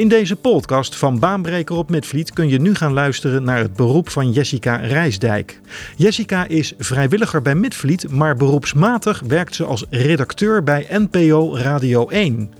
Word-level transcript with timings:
In 0.00 0.08
deze 0.08 0.36
podcast 0.36 0.96
van 0.96 1.18
Baanbreker 1.18 1.76
op 1.76 1.90
Midvliet 1.90 2.32
kun 2.32 2.48
je 2.48 2.60
nu 2.60 2.74
gaan 2.74 2.92
luisteren 2.92 3.42
naar 3.42 3.58
het 3.58 3.74
beroep 3.74 4.08
van 4.08 4.30
Jessica 4.30 4.76
Rijsdijk. 4.76 5.60
Jessica 5.96 6.46
is 6.46 6.72
vrijwilliger 6.78 7.42
bij 7.42 7.54
Midvliet, 7.54 8.10
maar 8.10 8.36
beroepsmatig 8.36 9.22
werkt 9.26 9.54
ze 9.54 9.64
als 9.64 9.84
redacteur 9.90 10.62
bij 10.62 10.86
NPO 10.90 11.56
Radio 11.56 12.08
1. 12.08 12.52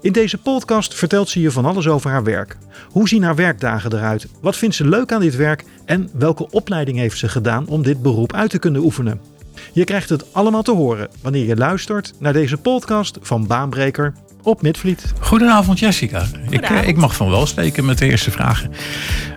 In 0.00 0.12
deze 0.12 0.38
podcast 0.38 0.94
vertelt 0.94 1.28
ze 1.28 1.40
je 1.40 1.50
van 1.50 1.64
alles 1.64 1.88
over 1.88 2.10
haar 2.10 2.24
werk. 2.24 2.56
Hoe 2.90 3.08
zien 3.08 3.22
haar 3.22 3.36
werkdagen 3.36 3.92
eruit? 3.92 4.26
Wat 4.40 4.56
vindt 4.56 4.74
ze 4.74 4.88
leuk 4.88 5.12
aan 5.12 5.20
dit 5.20 5.36
werk? 5.36 5.64
En 5.84 6.10
welke 6.12 6.50
opleiding 6.50 6.98
heeft 6.98 7.18
ze 7.18 7.28
gedaan 7.28 7.66
om 7.66 7.82
dit 7.82 8.02
beroep 8.02 8.32
uit 8.32 8.50
te 8.50 8.58
kunnen 8.58 8.82
oefenen? 8.82 9.20
Je 9.72 9.84
krijgt 9.84 10.08
het 10.08 10.34
allemaal 10.34 10.62
te 10.62 10.72
horen 10.72 11.08
wanneer 11.22 11.46
je 11.46 11.56
luistert 11.56 12.14
naar 12.18 12.32
deze 12.32 12.56
podcast 12.56 13.18
van 13.20 13.46
Baanbreker 13.46 14.12
op 14.42 14.62
Midvliet. 14.62 15.12
Goedenavond 15.20 15.78
Jessica. 15.78 16.26
Ik, 16.50 16.60
eh, 16.60 16.88
ik 16.88 16.96
mag 16.96 17.16
van 17.16 17.30
wel 17.30 17.46
spreken 17.46 17.84
met 17.84 17.98
de 17.98 18.06
eerste 18.06 18.30
vragen. 18.30 18.72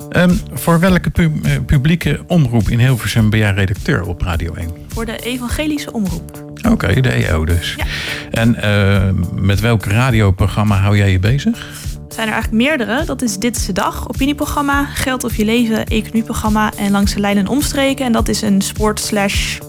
Ehm, 0.09 0.33
voor 0.53 0.79
welke 0.79 1.11
eh, 1.13 1.51
publieke 1.65 2.19
omroep 2.27 2.69
in 2.69 2.79
Hilversum 2.79 3.29
ben 3.29 3.39
jij 3.39 3.51
redacteur 3.51 4.03
op 4.03 4.21
Radio 4.21 4.53
1? 4.53 4.69
Voor 4.87 5.05
de 5.05 5.17
evangelische 5.17 5.93
omroep. 5.93 6.49
Oké, 6.69 7.01
de 7.01 7.11
EO 7.11 7.45
dus. 7.45 7.75
Ja. 7.77 7.85
En 8.31 8.55
eh, 8.55 9.09
met 9.35 9.59
welk 9.59 9.85
radioprogramma 9.85 10.77
hou 10.77 10.97
jij 10.97 11.11
je 11.11 11.19
bezig? 11.19 11.57
Er 12.07 12.17
zijn 12.17 12.27
er 12.27 12.33
eigenlijk 12.33 12.63
meerdere. 12.63 13.05
Dat 13.05 13.21
is 13.21 13.37
Dit 13.37 13.55
is 13.55 13.65
de 13.65 13.73
Dag, 13.73 14.09
opinieprogramma, 14.09 14.85
Geld 14.85 15.23
of 15.23 15.35
je 15.35 15.45
leven, 15.45 15.85
economieprogramma 15.85 16.71
en 16.77 16.91
Langs 16.91 17.13
de 17.13 17.19
Lijn 17.19 17.37
en 17.37 17.47
Omstreken. 17.47 18.05
En 18.05 18.11
dat 18.11 18.27
is 18.27 18.41
een 18.41 18.61
sport 18.61 18.99
slash 18.99 19.59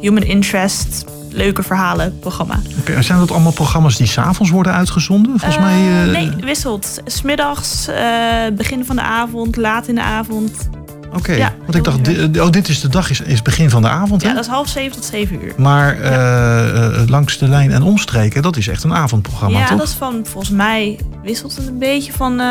human 0.00 0.22
interest, 0.22 1.04
leuke 1.34 1.62
verhalen 1.62 2.18
programma. 2.18 2.60
Oké, 2.78 3.02
zijn 3.02 3.18
dat 3.18 3.30
allemaal 3.30 3.52
programma's 3.52 3.96
die 3.96 4.06
s'avonds 4.06 4.52
worden 4.52 4.72
uitgezonden? 4.72 5.38
Volgens 5.38 5.64
mij. 5.64 5.74
Eh, 5.74 6.02
eh, 6.02 6.10
nee, 6.10 6.30
wisselt. 6.40 7.00
Smiddags, 7.04 7.88
eh 7.88 8.46
begin 8.52 8.84
van 8.84 8.96
de 8.96 9.02
avond, 9.02 9.56
laat 9.56 9.88
in 9.88 9.94
de 9.94 10.02
avond. 10.02 10.68
Oké, 11.16 11.32
ja, 11.32 11.54
want 11.62 11.74
ik 11.74 11.84
dacht, 11.84 12.04
di- 12.04 12.40
oh, 12.40 12.50
dit 12.50 12.68
is 12.68 12.80
de 12.80 12.88
dag, 12.88 13.10
is, 13.10 13.20
is 13.20 13.42
begin 13.42 13.70
van 13.70 13.82
de 13.82 13.88
avond, 13.88 14.22
hè? 14.22 14.28
Ja, 14.28 14.34
dat 14.34 14.44
is 14.44 14.50
half 14.50 14.68
zeven 14.68 14.92
tot 14.92 15.04
zeven 15.04 15.44
uur. 15.44 15.52
Maar 15.56 16.00
eh, 16.00 17.00
eh, 17.00 17.08
langs 17.08 17.38
de 17.38 17.48
lijn 17.48 17.70
en 17.72 17.82
omstreken, 17.82 18.42
dat 18.42 18.56
is 18.56 18.68
echt 18.68 18.84
een 18.84 18.94
avondprogramma, 18.94 19.58
ja, 19.58 19.66
toch? 19.66 19.78
dat 19.78 19.88
is 19.88 19.94
van, 19.94 20.20
volgens 20.24 20.52
mij 20.52 20.98
wisselt 21.22 21.56
het 21.56 21.66
een 21.66 21.78
beetje 21.78 22.12
van 22.12 22.40
eh, 22.40 22.46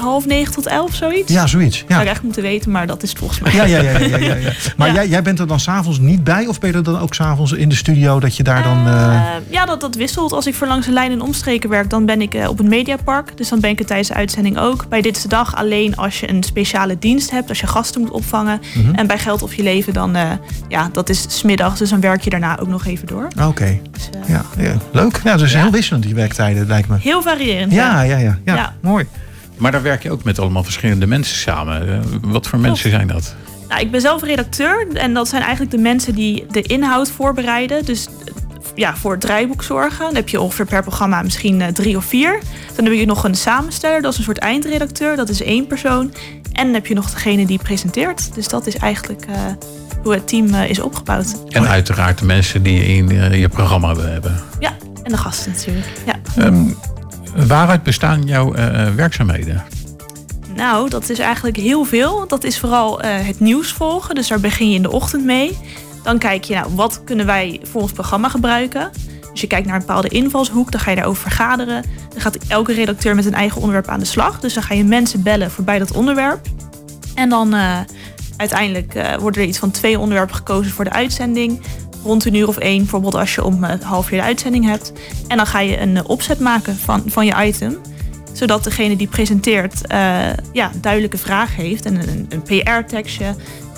half 0.00 0.26
negen 0.26 0.52
tot 0.52 0.66
elf, 0.66 0.94
zoiets. 0.94 1.32
Ja, 1.32 1.46
zoiets. 1.46 1.76
Zou 1.78 1.92
Ja. 1.92 2.00
ik 2.00 2.08
echt 2.08 2.22
moeten 2.22 2.42
weten, 2.42 2.70
maar 2.70 2.86
dat 2.86 3.02
is 3.02 3.08
het 3.08 3.18
volgens 3.18 3.40
mij. 3.40 3.52
Ja, 3.54 3.64
ja, 3.64 3.80
ja, 3.80 3.98
ja, 3.98 4.16
ja, 4.16 4.34
ja. 4.34 4.52
Maar. 4.76 4.92
Jij, 4.94 5.08
jij 5.08 5.22
bent 5.22 5.38
er 5.38 5.46
dan 5.46 5.60
s'avonds 5.60 5.98
niet 5.98 6.24
bij? 6.24 6.46
Of 6.46 6.60
ben 6.60 6.70
je 6.70 6.76
er 6.76 6.82
dan 6.82 6.98
ook 6.98 7.14
s'avonds 7.14 7.52
in 7.52 7.68
de 7.68 7.74
studio 7.74 8.20
dat 8.20 8.36
je 8.36 8.42
daar 8.42 8.62
dan... 8.62 8.86
eh, 8.86 9.14
Eh, 9.14 9.20
ja, 9.50 9.64
dat, 9.64 9.80
dat 9.80 9.94
wisselt. 9.94 10.32
Als 10.32 10.46
ik 10.46 10.54
voor 10.54 10.66
langs 10.66 10.86
de 10.86 10.92
lijn 10.92 11.12
en 11.12 11.20
omstreken 11.20 11.70
werk, 11.70 11.90
dan 11.90 12.04
ben 12.06 12.20
ik 12.20 12.34
eh, 12.34 12.48
op 12.48 12.58
het 12.58 12.66
Mediapark. 12.68 13.36
Dus 13.36 13.48
dan 13.48 13.60
ben 13.60 13.70
ik 13.70 13.78
er 13.78 13.86
tijdens 13.86 14.08
de 14.08 14.14
uitzending 14.14 14.58
ook. 14.58 14.88
Bij 14.88 15.00
Dit 15.00 15.16
is 15.16 15.22
de 15.22 15.28
Dag 15.28 15.54
alleen 15.56 15.96
als 15.96 16.20
je 16.20 16.28
een 16.30 16.42
speciale 16.42 16.98
dienst 16.98 17.30
hebt, 17.30 17.48
als 17.48 17.60
je 17.60 17.66
gasten 17.66 18.03
moet 18.04 18.12
opvangen. 18.12 18.60
Mhm. 18.74 18.94
En 18.94 19.06
bij 19.06 19.18
Geld 19.18 19.42
of 19.42 19.54
Je 19.54 19.62
Leven, 19.62 19.92
dan, 19.92 20.16
eh, 20.16 20.30
ja, 20.68 20.88
dat 20.92 21.08
is 21.08 21.24
smiddags. 21.28 21.78
Dus 21.78 21.90
dan 21.90 22.00
werk 22.00 22.20
je 22.20 22.30
daarna 22.30 22.58
ook 22.58 22.68
nog 22.68 22.86
even 22.86 23.06
door. 23.06 23.28
Oké, 23.42 23.78
Dus, 23.90 24.08
eh, 24.22 24.28
ja, 24.28 24.44
ja, 24.58 24.76
leuk. 24.92 25.20
Ja, 25.24 25.36
dus 25.36 25.52
Ja. 25.52 25.60
heel 25.62 25.70
wisselend 25.70 26.02
die 26.04 26.14
werktijden, 26.14 26.66
lijkt 26.66 26.88
me. 26.88 26.96
Heel 27.00 27.22
variërend. 27.22 27.72
Ja, 27.72 28.02
ja, 28.02 28.16
ja. 28.16 28.38
ja, 28.44 28.54
Ja. 28.54 28.74
mooi. 28.80 29.06
Maar 29.56 29.72
daar 29.72 29.82
werk 29.82 30.02
je 30.02 30.10
ook 30.10 30.24
met 30.24 30.38
allemaal 30.38 30.64
verschillende 30.64 31.06
mensen 31.06 31.36
samen. 31.36 31.88
Eh, 31.92 31.98
wat 32.22 32.46
voor 32.46 32.58
mensen 32.58 32.90
zijn 32.90 33.06
dat? 33.06 33.34
Nou, 33.68 33.80
ik 33.80 33.90
ben 33.90 34.00
zelf 34.00 34.22
redacteur 34.22 34.86
en 34.92 35.14
dat 35.14 35.28
zijn 35.28 35.42
eigenlijk 35.42 35.70
de 35.70 35.78
mensen 35.78 36.14
die 36.14 36.46
de 36.50 36.62
inhoud 36.62 37.10
voorbereiden. 37.10 37.84
Dus 37.84 38.08
ja, 38.74 38.96
voor 38.96 39.10
het 39.10 39.20
draaiboek 39.20 39.62
zorgen. 39.62 40.04
Dan 40.04 40.14
heb 40.14 40.28
je 40.28 40.40
ongeveer 40.40 40.66
per 40.66 40.82
programma 40.82 41.22
misschien 41.22 41.60
eh, 41.60 41.68
drie 41.68 41.96
of 41.96 42.04
vier. 42.04 42.38
Dan 42.74 42.84
heb 42.84 42.94
je 42.94 43.06
nog 43.06 43.24
een 43.24 43.34
samensteller, 43.34 44.02
dat 44.02 44.12
is 44.12 44.18
een 44.18 44.24
soort 44.24 44.38
eindredacteur. 44.38 45.16
Dat 45.16 45.28
is 45.28 45.42
één 45.42 45.66
persoon. 45.66 46.12
En 46.52 46.64
dan 46.64 46.74
heb 46.74 46.86
je 46.86 46.94
nog 46.94 47.10
degene 47.10 47.46
die 47.46 47.58
presenteert. 47.58 48.34
Dus 48.34 48.48
dat 48.48 48.66
is 48.66 48.76
eigenlijk 48.76 49.24
eh, 49.28 49.34
hoe 50.02 50.12
het 50.12 50.28
team 50.28 50.54
eh, 50.54 50.70
is 50.70 50.80
opgebouwd. 50.80 51.34
En 51.48 51.68
uiteraard 51.68 52.18
de 52.18 52.24
mensen 52.24 52.62
die 52.62 52.74
je 52.74 52.86
in 52.86 53.38
je 53.38 53.48
programma 53.48 53.96
hebben. 53.96 54.40
Ja, 54.58 54.72
en 55.02 55.12
de 55.12 55.16
gasten 55.16 55.52
natuurlijk. 55.52 55.86
Ja. 56.06 56.42
Ehm, 56.42 56.64
waaruit 57.46 57.82
bestaan 57.82 58.22
jouw 58.22 58.52
werkzaamheden? 58.94 59.64
Nou, 60.56 60.90
dat 60.90 61.10
is 61.10 61.18
eigenlijk 61.18 61.56
heel 61.56 61.84
veel. 61.84 62.28
Dat 62.28 62.44
is 62.44 62.58
vooral 62.58 63.00
het 63.00 63.40
nieuws 63.40 63.72
volgen. 63.72 64.14
Dus 64.14 64.28
daar 64.28 64.40
begin 64.40 64.68
je 64.68 64.74
in 64.74 64.82
de 64.82 64.90
ochtend 64.90 65.24
mee. 65.24 65.58
Dan 66.04 66.18
kijk 66.18 66.44
je, 66.44 66.54
nou, 66.54 66.74
wat 66.74 67.04
kunnen 67.04 67.26
wij 67.26 67.60
voor 67.62 67.82
ons 67.82 67.92
programma 67.92 68.28
gebruiken? 68.28 68.90
Dus 69.32 69.42
je 69.42 69.46
kijkt 69.46 69.66
naar 69.66 69.74
een 69.74 69.86
bepaalde 69.86 70.08
invalshoek, 70.08 70.70
dan 70.72 70.80
ga 70.80 70.90
je 70.90 70.96
daarover 70.96 71.22
vergaderen. 71.22 71.84
Dan 72.08 72.20
gaat 72.20 72.36
elke 72.48 72.72
redacteur 72.72 73.14
met 73.14 73.24
een 73.26 73.34
eigen 73.34 73.60
onderwerp 73.60 73.88
aan 73.88 73.98
de 73.98 74.04
slag. 74.04 74.40
Dus 74.40 74.54
dan 74.54 74.62
ga 74.62 74.74
je 74.74 74.84
mensen 74.84 75.22
bellen 75.22 75.50
voorbij 75.50 75.78
dat 75.78 75.92
onderwerp. 75.92 76.46
En 77.14 77.28
dan 77.28 77.54
eh, 77.54 77.78
uiteindelijk 78.36 78.94
eh, 78.94 79.16
worden 79.16 79.42
er 79.42 79.48
iets 79.48 79.58
van 79.58 79.70
twee 79.70 79.98
onderwerpen 79.98 80.36
gekozen 80.36 80.72
voor 80.72 80.84
de 80.84 80.90
uitzending. 80.90 81.60
Rond 82.04 82.24
een 82.24 82.34
uur 82.34 82.48
of 82.48 82.58
één, 82.58 82.78
bijvoorbeeld 82.78 83.14
als 83.14 83.34
je 83.34 83.44
om 83.44 83.64
eh, 83.64 83.80
half 83.80 84.10
uur 84.10 84.18
de 84.18 84.24
uitzending 84.24 84.64
hebt. 84.64 84.92
En 85.28 85.36
dan 85.36 85.46
ga 85.46 85.60
je 85.60 85.80
een 85.80 86.06
opzet 86.06 86.40
maken 86.40 86.76
van, 86.76 87.02
van 87.06 87.26
je 87.26 87.44
item 87.44 87.80
zodat 88.32 88.64
degene 88.64 88.96
die 88.96 89.06
presenteert 89.06 89.80
ja, 90.52 90.70
duidelijke 90.80 91.18
vraag 91.18 91.56
heeft 91.56 91.84
en 91.84 92.08
een, 92.08 92.26
een 92.28 92.42
PR-tekstje. 92.42 93.34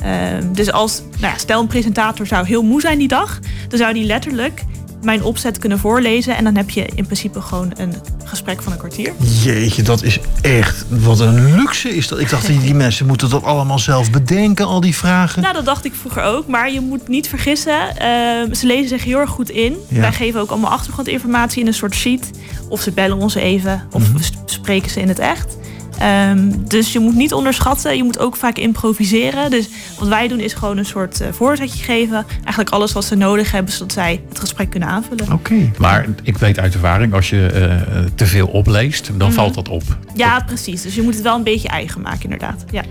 Ehm, 0.06 0.52
dus 0.52 0.72
als, 0.72 1.02
nou 1.18 1.32
ja, 1.32 1.38
stel 1.38 1.60
een 1.60 1.66
presentator 1.66 2.26
zou 2.26 2.46
heel 2.46 2.62
moe 2.62 2.80
zijn 2.80 2.98
die 2.98 3.08
dag, 3.08 3.38
dan 3.68 3.78
zou 3.78 3.92
die 3.94 4.04
letterlijk 4.04 4.64
mijn 5.02 5.22
opzet 5.22 5.58
kunnen 5.58 5.78
voorlezen. 5.78 6.36
En 6.36 6.44
dan 6.44 6.56
heb 6.56 6.70
je 6.70 6.86
in 6.94 7.04
principe 7.04 7.40
gewoon 7.40 7.72
een 7.76 7.94
gesprek 8.24 8.62
van 8.62 8.72
een 8.72 8.78
kwartier. 8.78 9.12
Jeetje, 9.42 9.82
dat 9.82 10.02
is 10.02 10.18
echt... 10.40 10.84
Wat 10.88 11.20
een 11.20 11.54
luxe 11.54 11.96
is 11.96 12.08
dat. 12.08 12.18
Ik 12.18 12.30
dacht, 12.30 12.46
die, 12.46 12.60
die 12.60 12.74
mensen 12.84 13.06
moeten 13.06 13.30
dat 13.30 13.42
allemaal 13.42 13.78
zelf 13.78 14.10
bedenken, 14.10 14.66
al 14.66 14.80
die 14.80 14.94
vragen. 14.96 15.42
Nou, 15.42 15.54
dat 15.54 15.64
dacht 15.64 15.84
ik 15.84 15.94
vroeger 15.94 16.22
ook. 16.22 16.46
Maar 16.46 16.72
je 16.72 16.80
moet 16.80 17.08
niet 17.08 17.28
vergissen, 17.28 17.96
ehm, 17.96 18.54
ze 18.54 18.66
lezen 18.66 18.88
zich 18.88 19.04
heel 19.04 19.18
erg 19.18 19.30
goed 19.30 19.50
in. 19.50 19.76
Ja. 19.88 20.00
Wij 20.00 20.12
geven 20.12 20.40
ook 20.40 20.50
allemaal 20.50 20.70
achtergrondinformatie 20.70 21.60
in 21.60 21.66
een 21.66 21.74
soort 21.74 21.94
sheet. 21.94 22.30
Of 22.68 22.80
ze 22.80 22.90
bellen 22.90 23.16
ons 23.16 23.34
even, 23.34 23.82
of 23.92 24.12
we 24.12 24.22
sp- 24.22 24.34
spreken 24.50 24.90
ze 24.90 25.00
in 25.00 25.08
het 25.08 25.18
echt. 25.18 25.56
Ehm, 25.98 26.50
dus 26.68 26.92
je 26.92 26.98
moet 26.98 27.14
niet 27.14 27.32
onderschatten. 27.32 27.96
Je 27.96 28.04
moet 28.04 28.18
ook 28.18 28.36
vaak 28.36 28.56
improviseren. 28.58 29.50
Dus 29.50 29.68
wat 29.98 30.08
wij 30.08 30.28
doen 30.28 30.40
is 30.40 30.52
gewoon 30.54 30.78
een 30.78 30.84
soort 30.86 31.20
eh, 31.20 31.28
voorzetje 31.32 31.84
geven. 31.84 32.24
Eigenlijk 32.44 32.70
alles 32.70 32.92
wat 32.92 33.04
ze 33.04 33.14
nodig 33.14 33.50
hebben, 33.52 33.72
zodat 33.72 33.92
zij 33.92 34.20
het 34.28 34.38
gesprek 34.38 34.70
kunnen 34.70 34.88
aanvullen. 34.88 35.32
Oké. 35.32 35.70
Maar 35.78 36.06
ik 36.22 36.38
weet 36.38 36.58
uit 36.58 36.74
ervaring, 36.74 37.14
als 37.14 37.30
je 37.30 37.46
eh, 37.46 37.98
te 38.14 38.26
veel 38.26 38.46
opleest, 38.46 39.10
dan 39.16 39.28
Mhm. 39.28 39.36
valt 39.36 39.54
dat 39.54 39.68
op. 39.68 39.82
Ja, 40.14 40.40
precies. 40.46 40.82
Dus 40.82 40.94
je 40.94 41.02
moet 41.02 41.14
het 41.14 41.22
wel 41.22 41.36
een 41.36 41.42
beetje 41.42 41.68
eigen 41.68 42.00
maken, 42.00 42.22
inderdaad. 42.22 42.64
Ja. 42.70 42.82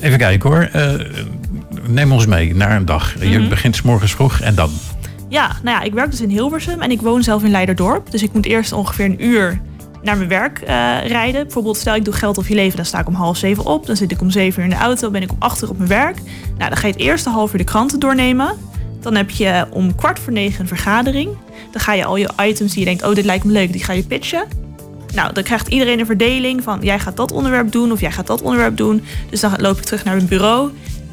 Even 0.00 0.18
kijken 0.18 0.50
hoor. 0.50 0.62
Eh, 0.72 0.92
neem 1.88 2.12
ons 2.12 2.26
mee 2.26 2.54
naar 2.54 2.76
een 2.76 2.84
dag. 2.84 3.14
Je 3.24 3.38
Mhm. 3.38 3.48
begint 3.48 3.76
's 3.76 3.82
morgens 3.82 4.12
vroeg 4.12 4.40
en 4.40 4.54
dan. 4.54 4.70
Ja, 5.28 5.46
nou 5.62 5.76
ja, 5.78 5.82
ik 5.82 5.92
werk 5.92 6.10
dus 6.10 6.20
in 6.20 6.28
Hilversum 6.28 6.80
en 6.80 6.90
ik 6.90 7.00
woon 7.00 7.22
zelf 7.22 7.42
in 7.44 7.50
Leiderdorp. 7.50 8.10
Dus 8.10 8.22
ik 8.22 8.32
moet 8.32 8.46
eerst 8.46 8.72
ongeveer 8.72 9.04
een 9.04 9.24
uur 9.24 9.60
naar 10.02 10.16
mijn 10.16 10.28
werk 10.28 10.58
eh, 10.58 11.06
rijden. 11.06 11.42
Bijvoorbeeld, 11.42 11.76
stel 11.76 11.94
ik 11.94 12.04
doe 12.04 12.14
geld 12.14 12.38
of 12.38 12.48
je 12.48 12.54
leven, 12.54 12.76
dan 12.76 12.84
sta 12.84 12.98
ik 12.98 13.06
om 13.06 13.14
half 13.14 13.36
zeven 13.36 13.64
op. 13.64 13.86
Dan 13.86 13.96
zit 13.96 14.10
ik 14.10 14.20
om 14.20 14.30
zeven 14.30 14.58
uur 14.58 14.68
in 14.68 14.74
de 14.76 14.82
auto, 14.82 15.10
ben 15.10 15.22
ik 15.22 15.30
om 15.30 15.36
acht 15.38 15.62
uur 15.62 15.70
op 15.70 15.76
mijn 15.76 15.88
werk. 15.88 16.16
Nou, 16.58 16.70
dan 16.70 16.76
ga 16.76 16.86
je 16.86 16.92
het 16.92 17.02
eerste 17.02 17.30
half 17.30 17.52
uur 17.52 17.58
de 17.58 17.64
kranten 17.64 18.00
doornemen. 18.00 18.56
Dan 19.00 19.14
heb 19.14 19.30
je 19.30 19.66
om 19.70 19.94
kwart 19.94 20.18
voor 20.18 20.32
negen 20.32 20.60
een 20.60 20.66
vergadering. 20.66 21.30
Dan 21.70 21.80
ga 21.80 21.92
je 21.92 22.04
al 22.04 22.16
je 22.16 22.30
items 22.40 22.70
die 22.70 22.78
je 22.78 22.84
denkt, 22.84 23.02
oh, 23.02 23.14
dit 23.14 23.24
lijkt 23.24 23.44
me 23.44 23.52
leuk, 23.52 23.72
die 23.72 23.84
ga 23.84 23.92
je 23.92 24.02
pitchen. 24.02 24.44
Nou, 25.14 25.32
dan 25.32 25.42
krijgt 25.42 25.68
iedereen 25.68 25.98
een 25.98 26.06
verdeling 26.06 26.62
van 26.62 26.78
jij 26.82 26.98
gaat 26.98 27.16
dat 27.16 27.32
onderwerp 27.32 27.72
doen 27.72 27.92
of 27.92 28.00
jij 28.00 28.12
gaat 28.12 28.26
dat 28.26 28.42
onderwerp 28.42 28.76
doen. 28.76 29.04
Dus 29.30 29.40
dan 29.40 29.54
loop 29.56 29.76
ik 29.76 29.84
terug 29.84 30.04
naar 30.04 30.16
mijn 30.16 30.28
bureau. 30.28 30.70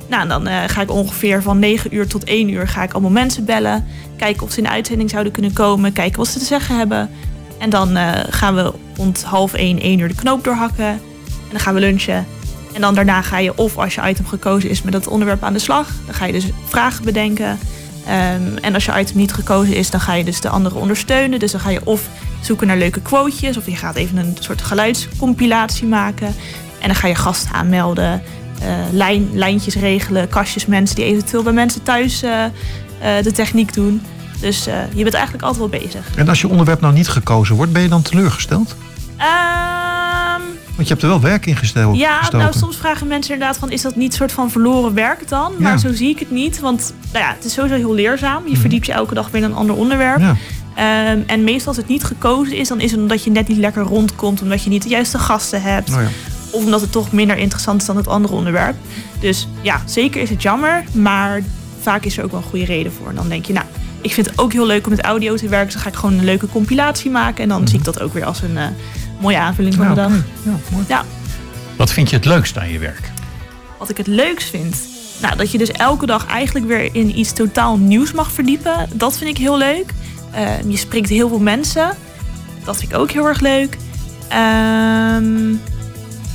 Nou, 0.08 0.28
dan 0.28 0.48
eh, 0.48 0.64
ga 0.68 0.82
ik 0.82 0.92
ongeveer 0.92 1.42
van 1.42 1.60
9 1.60 1.96
uur 1.96 2.08
tot 2.08 2.24
1 2.24 2.50
uur 2.50 2.68
ga 2.68 2.84
ik 2.84 2.94
allemaal 2.94 3.12
mensen 3.12 3.46
bellen. 3.46 3.86
Kijken 4.18 4.44
of 4.44 4.52
ze 4.52 4.58
in 4.58 4.64
de 4.64 4.70
uitzending 4.70 5.10
zouden 5.10 5.32
kunnen 5.32 5.54
komen. 5.54 5.94
Kijken 5.94 6.18
wat 6.18 6.28
ze 6.28 6.40
te 6.40 6.46
zeggen 6.46 6.78
hebben. 6.78 7.10
En 7.58 7.70
dan 7.70 7.96
eh, 7.96 8.12
gaan 8.30 8.56
we 8.56 8.74
rond 8.96 9.24
half 9.24 9.54
1, 9.54 9.80
1 9.80 10.00
uur 10.00 10.08
de 10.08 10.16
knoop 10.16 10.44
doorhakken. 10.44 10.86
En 10.86 11.52
dan 11.52 11.60
gaan 11.60 11.74
we 11.74 11.80
lunchen. 11.80 12.26
En 12.74 12.82
dan 12.82 12.96
daarna 12.96 13.22
ga 13.22 13.38
je 13.38 13.58
of 13.58 13.78
als 13.78 13.96
je 13.96 14.02
item 14.02 14.26
gekozen 14.26 14.70
is 14.70 14.82
met 14.82 14.94
dat 14.94 15.08
onderwerp 15.08 15.44
aan 15.44 15.54
de 15.54 15.60
slag. 15.60 15.90
Dan 16.06 16.16
ga 16.16 16.26
je 16.26 16.32
dus 16.32 16.46
vragen 16.66 17.06
bedenken. 17.06 17.60
Ehm, 18.06 18.58
en 18.62 18.74
als 18.74 18.86
je 18.86 19.00
item 19.00 19.18
niet 19.18 19.34
gekozen 19.34 19.76
is, 19.76 19.90
dan 19.90 20.00
ga 20.00 20.14
je 20.14 20.24
dus 20.24 20.42
de 20.42 20.50
anderen 20.50 20.80
ondersteunen. 20.80 21.40
Dus 21.40 21.52
dan 21.52 21.62
ga 21.62 21.70
je 21.70 21.82
of 21.84 22.10
zoeken 22.42 22.68
naar 22.68 22.78
leuke 22.78 23.02
quotejes. 23.02 23.58
Of 23.58 23.66
je 23.66 23.76
gaat 23.76 23.96
even 23.96 24.18
een 24.18 24.38
soort 24.40 24.62
geluidscompilatie 24.62 25.88
maken. 25.88 26.28
En 26.80 26.88
dan 26.88 26.96
ga 26.96 27.08
je 27.08 27.16
gasten 27.16 27.52
aanmelden. 27.52 28.22
lijn, 28.92 29.30
lijntjes 29.34 29.76
regelen. 29.76 30.30
Kastjes 30.30 30.66
mensen 30.66 30.96
die 30.96 31.06
eventueel 31.06 31.44
bij 31.44 31.54
mensen 31.54 31.84
thuis 31.84 32.24
eh, 33.00 33.24
de 33.24 33.32
techniek 33.32 33.74
doen. 33.74 34.02
Dus 34.40 34.68
eh, 34.68 34.74
je 34.94 35.04
bent 35.04 35.16
eigenlijk 35.16 35.44
altijd 35.46 35.70
wel 35.72 35.82
bezig. 35.82 36.16
En 36.16 36.30
als 36.30 36.42
je 36.42 36.48
onderwerp 36.50 36.82
nou 36.82 36.94
niet 36.94 37.08
gekozen 37.10 37.56
wordt, 37.56 37.72
ben 37.72 37.82
je 37.82 37.88
dan 37.90 38.02
teleurgesteld? 38.02 38.76
Ehm, 39.18 40.42
Want 40.76 40.88
je 40.88 40.94
hebt 40.94 41.02
er 41.02 41.08
wel 41.10 41.22
werk 41.22 41.46
in 41.46 41.56
gestel- 41.56 41.94
ja, 41.94 42.18
gestoken. 42.18 42.40
nou 42.40 42.58
soms 42.58 42.78
vragen 42.78 43.08
mensen 43.08 43.34
inderdaad 43.34 43.58
van... 43.58 43.72
is 43.72 43.82
dat 43.82 43.96
niet 43.96 44.14
soort 44.14 44.32
van 44.32 44.52
verloren 44.52 44.94
werk 44.94 45.28
dan? 45.30 45.54
Maar 45.60 45.80
zo 45.80 45.94
zie 45.94 46.10
ik 46.10 46.20
het 46.20 46.32
niet. 46.32 46.60
Want 46.60 46.94
nou 47.14 47.26
ja, 47.26 47.34
het 47.36 47.46
is 47.46 47.54
sowieso 47.54 47.76
heel 47.76 47.94
leerzaam. 47.94 48.44
Je 48.46 48.52
Mhm. 48.52 48.60
verdiept 48.60 48.86
je 48.86 48.92
elke 48.92 49.14
dag 49.14 49.30
weer 49.32 49.42
in 49.42 49.50
een 49.50 49.56
ander 49.56 49.76
onderwerp. 49.76 50.20
Ja. 50.20 50.36
Ehm, 50.76 51.20
en 51.26 51.44
meestal 51.44 51.68
als 51.68 51.78
het 51.78 51.88
niet 51.88 52.04
gekozen 52.04 52.56
is, 52.58 52.68
dan 52.68 52.80
is 52.80 52.92
het 52.92 53.00
omdat 53.00 53.24
je 53.24 53.32
net 53.32 53.48
niet 53.48 53.58
lekker 53.58 53.84
rondkomt, 53.84 54.42
omdat 54.42 54.64
je 54.64 54.70
niet 54.70 54.84
de 54.84 54.90
juiste 54.90 55.20
gasten 55.20 55.62
hebt. 55.62 55.90
Oh 55.90 56.02
ja. 56.02 56.08
Of 56.52 56.64
omdat 56.64 56.82
het 56.82 56.92
toch 56.92 57.12
minder 57.12 57.38
interessant 57.38 57.82
is 57.82 57.88
dan 57.88 57.98
het 57.98 58.08
andere 58.08 58.34
onderwerp. 58.34 58.76
Dus 59.20 59.48
ja, 59.62 59.82
zeker 59.86 60.22
is 60.22 60.30
het 60.30 60.42
jammer, 60.42 60.84
maar 60.92 61.42
vaak 61.82 62.04
is 62.04 62.18
er 62.18 62.24
ook 62.24 62.32
wel 62.32 62.40
een 62.40 62.46
goede 62.50 62.66
reden 62.66 62.92
voor. 62.92 63.10
En 63.10 63.16
dan 63.16 63.30
denk 63.30 63.46
je, 63.46 63.54
nou, 63.54 63.66
ik 64.02 64.14
vind 64.14 64.30
het 64.30 64.40
ook 64.40 64.54
heel 64.54 64.66
leuk 64.66 64.86
om 64.86 64.92
met 64.92 65.02
audio 65.02 65.36
te 65.36 65.48
werken. 65.48 65.66
Dus 65.66 65.74
dan 65.74 65.84
ga 65.84 65.90
ik 65.90 65.96
gewoon 65.96 66.18
een 66.18 66.26
leuke 66.26 66.48
compilatie 66.48 67.12
maken. 67.12 67.44
En 67.44 67.50
dan 67.50 67.68
zie 67.68 67.78
ik 67.80 67.84
dat 67.86 68.02
ook 68.02 68.14
weer 68.14 68.26
als 68.26 68.42
een 68.42 68.58
eh, 68.58 68.66
mooie 69.20 69.38
aanvulling 69.38 69.76
van 69.76 69.84
Ja, 69.84 69.90
de 69.94 69.96
dag. 69.96 70.08
oké. 70.12 70.24
Ja, 70.44 70.52
mooi. 70.72 70.84
Ja, 70.88 71.04
Wat 71.76 71.92
vind 71.92 72.10
je 72.10 72.16
het 72.16 72.26
leukst 72.26 72.58
aan 72.58 72.70
je 72.70 72.80
werk? 72.80 73.12
wat 73.78 73.90
ik 73.90 73.98
het 73.98 74.08
leukst 74.08 74.50
vind. 74.50 74.76
Nou, 75.22 75.36
dat 75.36 75.52
je 75.52 75.58
dus 75.58 75.72
elke 75.72 76.06
dag 76.06 76.26
eigenlijk 76.28 76.66
weer 76.68 76.90
in 76.96 77.20
iets 77.20 77.34
totaal 77.34 77.78
nieuws 77.78 78.12
mag 78.12 78.32
verdiepen. 78.32 78.90
Dat 78.94 79.18
vind 79.18 79.30
ik 79.30 79.38
heel 79.38 79.58
leuk. 79.58 79.94
Eh, 80.32 80.62
je 80.68 80.78
spreekt 80.78 81.10
heel 81.10 81.28
veel 81.30 81.40
mensen. 81.40 81.90
Dat 82.64 82.78
vind 82.78 82.92
ik 82.92 82.98
ook 82.98 83.12
heel 83.12 83.26
erg 83.28 83.40
leuk. 83.40 83.78
Ehm, 84.28 85.50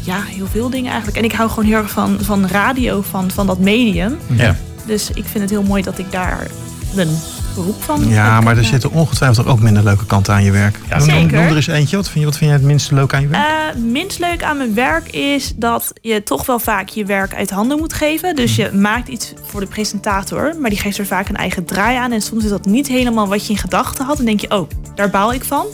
ja, 0.05 0.21
heel 0.23 0.47
veel 0.51 0.71
dingen 0.71 0.89
eigenlijk. 0.89 1.17
En 1.19 1.25
ik 1.25 1.33
hou 1.33 1.49
gewoon 1.49 1.65
heel 1.65 1.77
erg 1.77 1.91
van, 1.91 2.19
van 2.21 2.47
radio, 2.47 3.03
van, 3.03 3.31
van 3.31 3.47
dat 3.47 3.59
medium. 3.59 4.19
Ja. 4.37 4.57
Dus 4.87 5.09
ik 5.09 5.25
vind 5.25 5.41
het 5.41 5.51
heel 5.51 5.63
mooi 5.63 5.83
dat 5.83 5.99
ik 5.99 6.13
daar 6.13 6.47
een 6.97 7.17
beroep 7.55 7.83
van 7.83 8.09
Ja, 8.09 8.41
maar 8.41 8.57
er 8.57 8.65
zitten 8.65 8.91
ongetwijfeld 8.93 9.47
ook 9.47 9.61
minder 9.61 9.83
leuke 9.85 10.07
kanten 10.07 10.35
aan 10.35 10.45
je 10.45 10.51
werk. 10.51 10.79
Ja, 10.89 10.99
Noem- 10.99 11.07
noem- 11.09 11.17
zeker. 11.19 11.37
Noem 11.39 11.47
er 11.47 11.57
eens 11.57 11.67
eentje. 11.67 11.97
Wat 11.97 12.09
vind 12.09 12.19
je, 12.19 12.25
wat 12.25 12.37
vind 12.37 12.51
jij 12.51 12.59
het 12.59 12.69
minst 12.69 12.91
leuk 12.91 13.15
aan 13.15 13.21
je 13.21 13.27
werk? 13.29 13.43
Eh, 13.75 13.81
minst 13.83 14.19
leuk 14.19 14.43
aan 14.43 14.57
mijn 14.57 14.75
werk 14.75 15.09
is 15.11 15.53
dat 15.57 15.93
je 16.01 16.23
toch 16.23 16.47
wel 16.47 16.59
vaak 16.59 16.89
je 16.89 17.05
werk 17.05 17.35
uit 17.35 17.51
handen 17.51 17.79
moet 17.79 17.93
geven. 17.93 18.37
Dus 18.37 18.57
je 18.57 18.71
maakt 18.73 19.09
iets 19.09 19.33
voor 19.43 19.61
de 19.61 19.67
presentator, 19.67 20.55
maar 20.61 20.71
die 20.71 20.79
geeft 20.79 20.99
er 20.99 21.07
vaak 21.07 21.29
een 21.29 21.37
eigen 21.37 21.65
draai 21.65 21.97
aan. 21.97 22.13
En 22.13 22.21
soms 22.21 22.45
is 22.45 22.51
dat 22.51 22.65
niet 22.67 22.89
helemaal 22.89 23.29
wat 23.29 23.47
je 23.47 23.53
in 23.53 23.59
gedachten 23.59 24.05
had. 24.05 24.19
En 24.19 24.25
denk 24.25 24.41
je, 24.41 24.51
oh, 24.51 24.69
daar 24.95 25.11
baal 25.11 25.33
ik 25.33 25.45
van. 25.45 25.67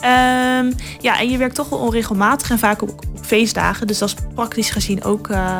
Ehm, 0.00 0.72
ja, 1.00 1.18
en 1.20 1.30
je 1.30 1.36
werkt 1.38 1.54
toch 1.54 1.68
wel 1.68 1.78
onregelmatig 1.78 2.50
en 2.50 2.58
vaak 2.58 2.82
op, 2.82 2.88
op 2.88 3.04
feestdagen. 3.20 3.86
Dus 3.86 3.98
dat 3.98 4.08
is 4.08 4.14
praktisch 4.34 4.70
gezien 4.70 5.04
ook, 5.04 5.28
eh, 5.28 5.58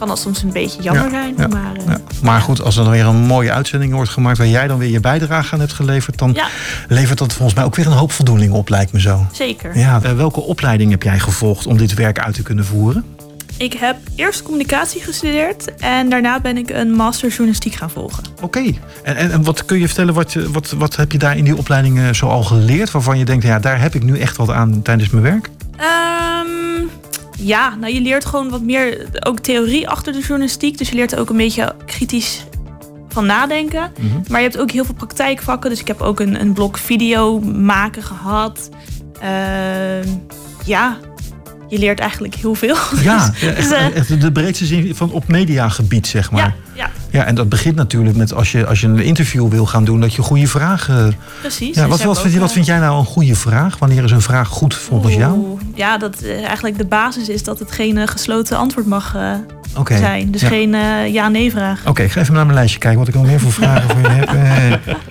kan 0.00 0.08
dat 0.08 0.18
soms 0.18 0.42
een 0.42 0.52
beetje 0.52 0.82
jammer 0.82 1.04
Ja, 1.04 1.10
zijn. 1.10 1.34
ja, 1.36 1.46
maar 1.46 1.72
eh, 1.76 1.86
Ja. 1.86 2.00
Maar 2.22 2.40
goed, 2.40 2.62
als 2.62 2.76
er 2.76 2.82
dan 2.84 2.92
weer 2.92 3.06
een 3.06 3.16
mooie 3.16 3.52
uitzending 3.52 3.92
wordt 3.92 4.10
gemaakt 4.10 4.38
waar 4.38 4.46
jij 4.46 4.66
dan 4.66 4.78
weer 4.78 4.90
je 4.90 5.00
bijdrage 5.00 5.54
aan 5.54 5.60
hebt 5.60 5.72
geleverd, 5.72 6.18
dan 6.18 6.32
ja, 6.34 6.46
levert 6.88 7.18
dat 7.18 7.32
volgens 7.32 7.56
mij 7.56 7.64
ook 7.64 7.74
weer 7.76 7.86
een 7.86 7.92
hoop 7.92 8.12
voldoening 8.12 8.52
op, 8.52 8.68
lijkt 8.68 8.92
me 8.92 9.00
zo. 9.00 9.26
zeker. 9.32 9.78
Ja, 9.78 10.00
eh, 10.02 10.12
welke 10.12 10.40
opleiding 10.40 10.90
heb 10.90 11.02
jij 11.02 11.18
gevolgd 11.18 11.66
om 11.66 11.76
dit 11.76 11.94
werk 11.94 12.18
uit 12.18 12.34
te 12.34 12.42
kunnen 12.42 12.64
voeren? 12.64 13.04
Ik 13.56 13.72
heb 13.72 13.96
eerst 14.16 14.42
communicatie 14.42 15.00
gestudeerd 15.02 15.74
en 15.74 16.08
daarna 16.10 16.40
ben 16.40 16.56
ik 16.56 16.70
een 16.70 16.90
master 16.92 17.28
journalistiek 17.28 17.74
gaan 17.74 17.90
volgen. 17.90 18.24
Oké. 18.42 18.62
En, 19.02 19.16
en, 19.16 19.30
en 19.32 19.42
wat 19.44 19.64
kun 19.64 19.78
je 19.78 19.86
vertellen, 19.86 20.14
wat, 20.14 20.32
je- 20.32 20.50
wat, 20.50 20.70
wat 20.70 20.96
heb 20.96 21.12
je 21.12 21.18
daar 21.18 21.36
in 21.36 21.44
die 21.44 21.56
opleiding 21.56 21.98
eh, 21.98 22.12
zo 22.12 22.26
al 22.26 22.42
geleerd, 22.42 22.90
waarvan 22.90 23.18
je 23.18 23.24
denkt, 23.24 23.44
ja, 23.44 23.58
daar 23.58 23.80
heb 23.80 23.94
ik 23.94 24.02
nu 24.02 24.18
echt 24.18 24.36
wat 24.36 24.50
aan 24.50 24.82
tijdens 24.82 25.10
mijn 25.10 25.22
werk? 25.24 25.50
Ehm, 25.76 26.86
ja, 27.40 27.74
nou 27.74 27.92
je 27.92 28.00
leert 28.00 28.24
gewoon 28.24 28.50
wat 28.50 28.62
meer 28.62 29.08
ook 29.26 29.38
theorie 29.38 29.88
achter 29.88 30.12
de 30.12 30.20
journalistiek. 30.20 30.78
Dus 30.78 30.88
je 30.88 30.94
leert 30.94 31.12
er 31.12 31.18
ook 31.18 31.30
een 31.30 31.36
beetje 31.36 31.74
kritisch 31.86 32.44
van 33.08 33.26
nadenken. 33.26 33.92
Mhm. 33.98 34.20
Maar 34.28 34.40
je 34.40 34.46
hebt 34.46 34.58
ook 34.58 34.70
heel 34.70 34.84
veel 34.84 34.94
praktijkvakken. 34.94 35.70
Dus 35.70 35.80
ik 35.80 35.86
heb 35.86 36.00
ook 36.00 36.20
een, 36.20 36.40
een 36.40 36.52
blok 36.52 36.78
video 36.78 37.40
maken 37.40 38.02
gehad. 38.02 38.68
Ehm, 39.20 40.08
ja, 40.64 40.98
je 41.70 41.78
leert 41.78 41.98
eigenlijk 42.00 42.34
heel 42.34 42.54
veel. 42.54 42.76
Ja, 43.02 43.30
Dus, 43.30 43.42
echt, 43.42 43.56
dus, 43.56 43.70
eh, 43.70 43.96
echt 43.96 44.20
de 44.20 44.32
breedste 44.32 44.66
zin 44.66 44.94
van 44.94 45.10
op 45.10 45.28
mediagebied, 45.28 46.06
zeg 46.06 46.30
maar. 46.30 46.40
ja, 46.40 46.54
ja, 46.74 46.90
Ja, 47.10 47.24
en 47.24 47.34
dat 47.34 47.48
begint 47.48 47.74
natuurlijk 47.74 48.16
met 48.16 48.34
als 48.34 48.52
je, 48.52 48.66
als 48.66 48.80
je 48.80 48.86
een 48.86 48.98
interview 48.98 49.48
wil 49.48 49.66
gaan 49.66 49.84
doen, 49.84 50.00
dat 50.00 50.14
je 50.14 50.22
goede 50.22 50.46
vragen. 50.46 51.16
precies. 51.40 51.74
Ja, 51.74 51.80
Dus 51.82 51.90
wat, 51.90 52.00
je 52.00 52.06
wat, 52.06 52.16
hebt 52.16 52.20
vind 52.20 52.32
je, 52.32 52.38
ook, 52.38 52.44
wat 52.44 52.52
vind 52.52 52.66
jij 52.66 52.78
nou 52.78 52.98
een 52.98 53.04
goede 53.04 53.34
vraag? 53.34 53.78
Wanneer 53.78 54.04
is 54.04 54.10
een 54.10 54.20
vraag 54.20 54.48
goed 54.48 54.74
volgens 54.74 55.14
jou? 55.14 55.58
Ja, 55.74 55.98
dat 55.98 56.20
eh, 56.22 56.44
eigenlijk 56.44 56.78
de 56.78 56.86
basis 56.86 57.28
is 57.28 57.42
dat 57.42 57.58
het 57.58 57.72
geen 57.72 57.98
eh, 57.98 58.06
gesloten 58.06 58.56
antwoord 58.56 58.86
mag 58.86 59.16
Oké. 59.76 59.96
zijn. 59.96 60.30
Dus 60.30 60.40
Ja. 60.40 60.48
geen 60.48 60.74
eh, 60.74 61.12
ja-nee 61.12 61.50
vraag. 61.50 61.86
Oké, 61.86 62.02
ik 62.02 62.12
ga 62.12 62.20
even 62.20 62.34
naar 62.34 62.44
mijn 62.44 62.56
lijstje 62.56 62.78
kijken 62.78 62.98
wat 62.98 63.08
ik 63.08 63.14
nog 63.14 63.26
meer 63.26 63.40
voor 63.40 63.52
vragen 63.52 63.90
voor 63.90 64.00
je 64.00 64.08
heb. 64.08 64.28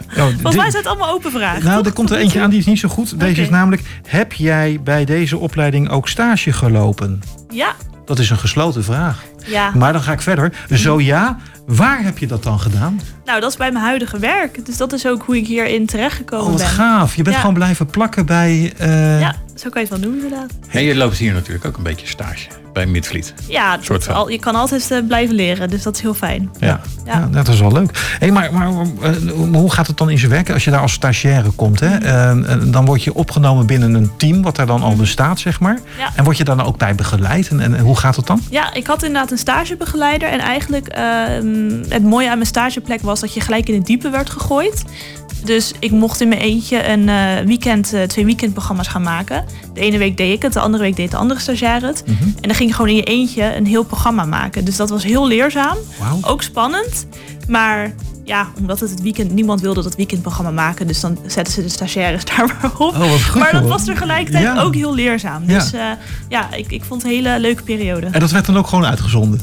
Eh, 0.10 0.24
oh, 0.26 0.32
Volgens 0.32 0.56
mij 0.56 0.70
zijn 0.72 0.84
het 0.84 0.88
allemaal 0.88 1.14
open 1.14 1.32
vragen. 1.32 1.64
nou, 1.64 1.78
toch? 1.78 1.86
er 1.86 1.92
komt 1.94 2.10
er 2.12 2.18
eentje 2.18 2.42
aan 2.42 2.50
die 2.50 2.60
is 2.60 2.66
niet 2.66 2.80
zo 2.80 2.90
goed. 2.90 3.20
Deze 3.20 3.42
is 3.42 3.50
namelijk: 3.50 3.82
heb 4.08 4.34
jij 4.34 4.80
bij 4.84 5.06
deze 5.06 5.38
opleiding 5.38 5.90
ook 5.90 6.08
stage 6.08 6.52
gelopen? 6.54 7.22
Ja, 7.50 7.74
Dat 8.06 8.20
is 8.20 8.30
een 8.30 8.38
gesloten 8.38 8.84
vraag. 8.84 9.24
ja. 9.46 9.72
Maar 9.76 9.94
dan 9.94 10.02
ga 10.02 10.12
ik 10.12 10.22
verder. 10.22 10.52
Zo 10.74 11.00
ja, 11.02 11.38
waar 11.68 12.04
heb 12.04 12.18
je 12.18 12.28
dat 12.28 12.44
dan 12.44 12.60
gedaan? 12.60 13.00
Nou, 13.26 13.40
dat 13.42 13.50
is 13.52 13.58
bij 13.58 13.72
mijn 13.72 13.84
huidige 13.86 14.20
werk. 14.20 14.66
Dus 14.66 14.78
dat 14.78 14.94
is 14.94 15.08
ook 15.08 15.24
hoe 15.26 15.38
ik 15.38 15.48
hierin 15.48 15.86
terechtgekomen 15.86 16.46
Oh, 16.46 16.52
wat 16.52 16.62
ben. 16.62 16.68
gaaf. 16.70 17.16
Je 17.16 17.24
bent 17.24 17.36
Ja. 17.36 17.42
gewoon 17.42 17.56
blijven 17.56 17.86
plakken 17.86 18.26
bij. 18.26 18.74
eh, 18.78 19.20
Ja, 19.20 19.36
zo 19.60 19.70
kan 19.70 19.82
je 19.82 19.88
het 19.88 20.00
wel 20.00 20.10
noemen 20.10 20.26
inderdaad. 20.26 20.52
En 20.70 20.84
je 20.84 20.96
loopt 20.96 21.18
hier 21.18 21.34
natuurlijk 21.34 21.66
ook 21.66 21.78
een 21.78 21.84
beetje 21.84 22.08
stage 22.08 22.48
bij 22.74 22.86
Midvliet. 22.86 23.34
Ja, 23.48 23.78
Soort 23.82 24.04
van. 24.04 24.16
al, 24.16 24.30
je 24.30 24.40
kan 24.40 24.56
altijd 24.56 24.92
eh, 24.92 24.98
blijven 25.08 25.36
leren. 25.36 25.70
Dus 25.70 25.84
dat 25.84 25.96
is 25.96 26.02
heel 26.02 26.14
fijn. 26.14 26.50
Ja. 26.60 26.68
Ja. 27.06 27.18
Ja, 27.20 27.28
dat 27.32 27.48
is 27.48 27.60
wel 27.60 27.72
leuk. 27.72 28.16
Hey, 28.20 28.32
maar 28.32 28.54
maar 28.54 28.68
eh, 28.68 29.12
hoe 29.52 29.72
gaat 29.72 29.88
het 29.88 29.98
dan 29.98 30.10
in 30.10 30.18
zijn 30.18 30.32
werk 30.32 30.50
als 30.50 30.64
je 30.64 30.72
daar 30.72 30.82
als 30.82 30.94
stagiaire 30.94 31.50
komt? 31.50 31.80
Hè? 31.80 31.98
Eh, 31.98 32.30
eh, 32.32 32.62
dan 32.66 32.86
word 32.86 33.04
je 33.04 33.14
opgenomen 33.14 33.66
binnen 33.66 33.94
een 33.94 34.12
team 34.18 34.42
wat 34.42 34.56
daar 34.56 34.66
dan 34.66 34.82
al 34.82 34.96
bestaat, 34.96 35.40
zeg 35.40 35.60
maar. 35.60 35.80
Ja. 35.98 36.10
En 36.16 36.24
word 36.24 36.38
je 36.38 36.44
daar 36.44 36.58
dan 36.58 36.66
ook 36.66 36.78
bij 36.78 36.96
begeleid? 36.96 37.48
En, 37.50 37.60
en 37.62 37.80
hoe 37.80 37.98
gaat 37.98 38.16
het 38.16 38.28
dan? 38.28 38.42
Ja, 38.50 38.74
ik 38.74 38.88
had 38.88 39.04
inderdaad 39.04 39.32
een 39.32 39.38
stagebegeleider. 39.38 40.30
En 40.30 40.40
eigenlijk 40.40 40.88
ehm, 40.88 41.84
het 41.90 42.04
mooie 42.04 42.30
aan 42.30 42.38
mijn 42.38 42.50
stageplek 42.50 43.02
was 43.02 43.20
dat 43.20 43.34
je 43.34 43.42
gelijk 43.42 43.68
in 43.68 43.74
het 43.76 43.86
diepe 43.86 44.10
werd 44.10 44.30
gegooid. 44.30 44.84
Dus 45.44 45.72
ik 45.80 45.92
mocht 45.92 46.22
in 46.22 46.28
mijn 46.28 46.42
eentje 46.42 46.88
een 46.88 47.10
eh, 47.10 47.46
weekend, 47.46 47.94
eh, 47.94 48.04
twee 48.04 48.26
weekendprogramma's 48.26 48.88
gaan 48.88 49.02
maken. 49.02 49.46
De 49.74 49.80
ene 49.80 49.98
week 49.98 50.18
deed 50.18 50.34
ik 50.34 50.42
het, 50.42 50.54
de 50.54 50.60
andere 50.60 50.84
week 50.84 50.96
deed 50.96 51.12
de 51.12 51.18
andere 51.18 51.40
stagiaire 51.40 51.86
het. 51.88 52.04
Mhm. 52.06 52.24
En 52.24 52.42
dan 52.42 52.56
ging 52.56 52.70
je 52.70 52.76
gewoon 52.76 52.90
in 52.92 52.96
je 52.96 53.04
eentje 53.04 53.56
een 53.56 53.66
heel 53.66 53.84
programma 53.84 54.26
maken. 54.26 54.66
Dus 54.66 54.76
dat 54.76 54.90
was 54.90 55.04
heel 55.04 55.28
leerzaam. 55.28 55.78
Ook 56.22 56.42
spannend. 56.42 57.06
Maar 57.48 57.94
ja, 58.24 58.48
omdat 58.60 58.80
het 58.80 58.90
het 58.90 59.02
weekend, 59.02 59.32
niemand 59.32 59.62
wilde 59.62 59.84
dat 59.84 59.96
weekendprogramma 59.96 60.52
maken. 60.52 60.88
Dus 60.88 61.00
dan 61.00 61.18
zetten 61.26 61.54
ze 61.54 61.62
de 61.62 61.70
stagiaires 61.70 62.26
daar 62.36 62.58
maar 62.62 62.72
op. 62.78 62.96
Oh, 62.96 63.12
goed. 63.12 63.42
maar 63.42 63.52
dat 63.52 63.68
was 63.68 63.84
tegelijkertijd 63.86 64.44
Ja. 64.44 64.62
ook 64.62 64.76
heel 64.76 64.96
leerzaam. 64.96 65.44
Ja. 65.48 65.54
Dus 65.60 65.74
eh, 65.74 65.82
ja, 66.30 66.54
ik, 66.54 66.72
ik 66.72 66.84
vond 66.84 67.02
het 67.02 67.12
een 67.12 67.18
hele 67.18 67.40
leuke 67.40 67.64
periode. 67.64 68.08
En 68.12 68.20
dat 68.20 68.32
werd 68.32 68.46
dan 68.46 68.58
ook 68.58 68.68
gewoon 68.68 68.86
uitgezonden? 68.86 69.42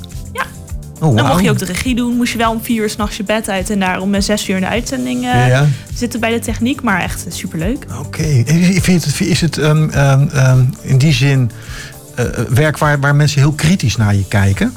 Oh, 1.00 1.16
Dan 1.16 1.26
mocht 1.26 1.42
je 1.44 1.50
ook 1.50 1.58
de 1.58 1.64
regie 1.64 1.94
doen. 1.94 2.16
Moest 2.16 2.32
je 2.32 2.38
wel 2.38 2.50
om 2.50 2.60
vier 2.62 2.82
uur 2.82 2.90
s'nachts 2.90 3.16
je 3.16 3.24
bed 3.24 3.48
uit. 3.48 3.70
En 3.70 3.80
daar 3.80 4.00
om 4.00 4.14
eh, 4.14 4.20
zes 4.20 4.48
uur 4.48 4.54
in 4.54 4.60
de 4.60 4.68
uitzending 4.68 5.24
eh, 5.24 5.48
Ja, 5.48 5.66
zitten 5.94 6.20
bij 6.20 6.30
de 6.32 6.38
techniek. 6.38 6.82
Maar 6.82 7.00
echt 7.02 7.26
superleuk. 7.28 7.86
Oké. 7.98 8.42
En 8.46 8.82
Vind 8.82 9.04
het, 9.04 9.20
is 9.20 9.40
het 9.40 9.58
ehm, 9.58 9.88
ehm, 9.88 10.28
ehm, 10.32 10.64
in 10.82 10.98
die 10.98 11.12
zin 11.12 11.50
eh, 12.14 12.24
werk 12.48 12.78
waar, 12.78 13.00
waar 13.00 13.14
mensen 13.14 13.40
heel 13.40 13.52
kritisch 13.52 13.96
naar 13.96 14.14
je 14.14 14.24
kijken? 14.28 14.74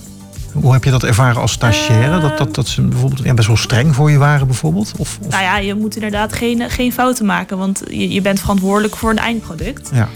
Hoe 0.54 0.74
heb 0.74 0.84
je 0.84 0.92
dat 0.92 1.04
ervaren 1.04 1.42
als 1.42 1.52
stagiaire? 1.52 2.20
dat, 2.20 2.38
dat, 2.38 2.56
dat 2.56 2.68
ze 2.68 2.82
bijvoorbeeld 2.82 3.24
ja, 3.24 3.34
best 3.34 3.48
wel 3.48 3.58
streng 3.58 3.96
voor 3.96 4.12
je 4.12 4.18
waren 4.18 4.48
bijvoorbeeld? 4.48 4.92
Of, 4.98 5.18
of- 5.22 5.30
Nou 5.30 5.44
ja, 5.44 5.58
je 5.58 5.76
moet 5.76 5.96
inderdaad 5.96 6.34
geen, 6.34 6.70
geen 6.70 6.94
fouten 6.94 7.26
maken. 7.26 7.58
Want 7.58 7.82
je, 7.90 8.10
je 8.10 8.22
bent 8.22 8.40
verantwoordelijk 8.40 8.96
voor 8.96 9.10
een 9.10 9.18
eindproduct. 9.18 9.90
ja. 9.94 10.08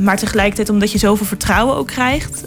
Maar 0.00 0.16
tegelijkertijd, 0.18 0.68
omdat 0.70 0.92
je 0.92 0.98
zoveel 0.98 1.26
vertrouwen 1.26 1.76
ook 1.76 1.86
krijgt, 1.86 2.44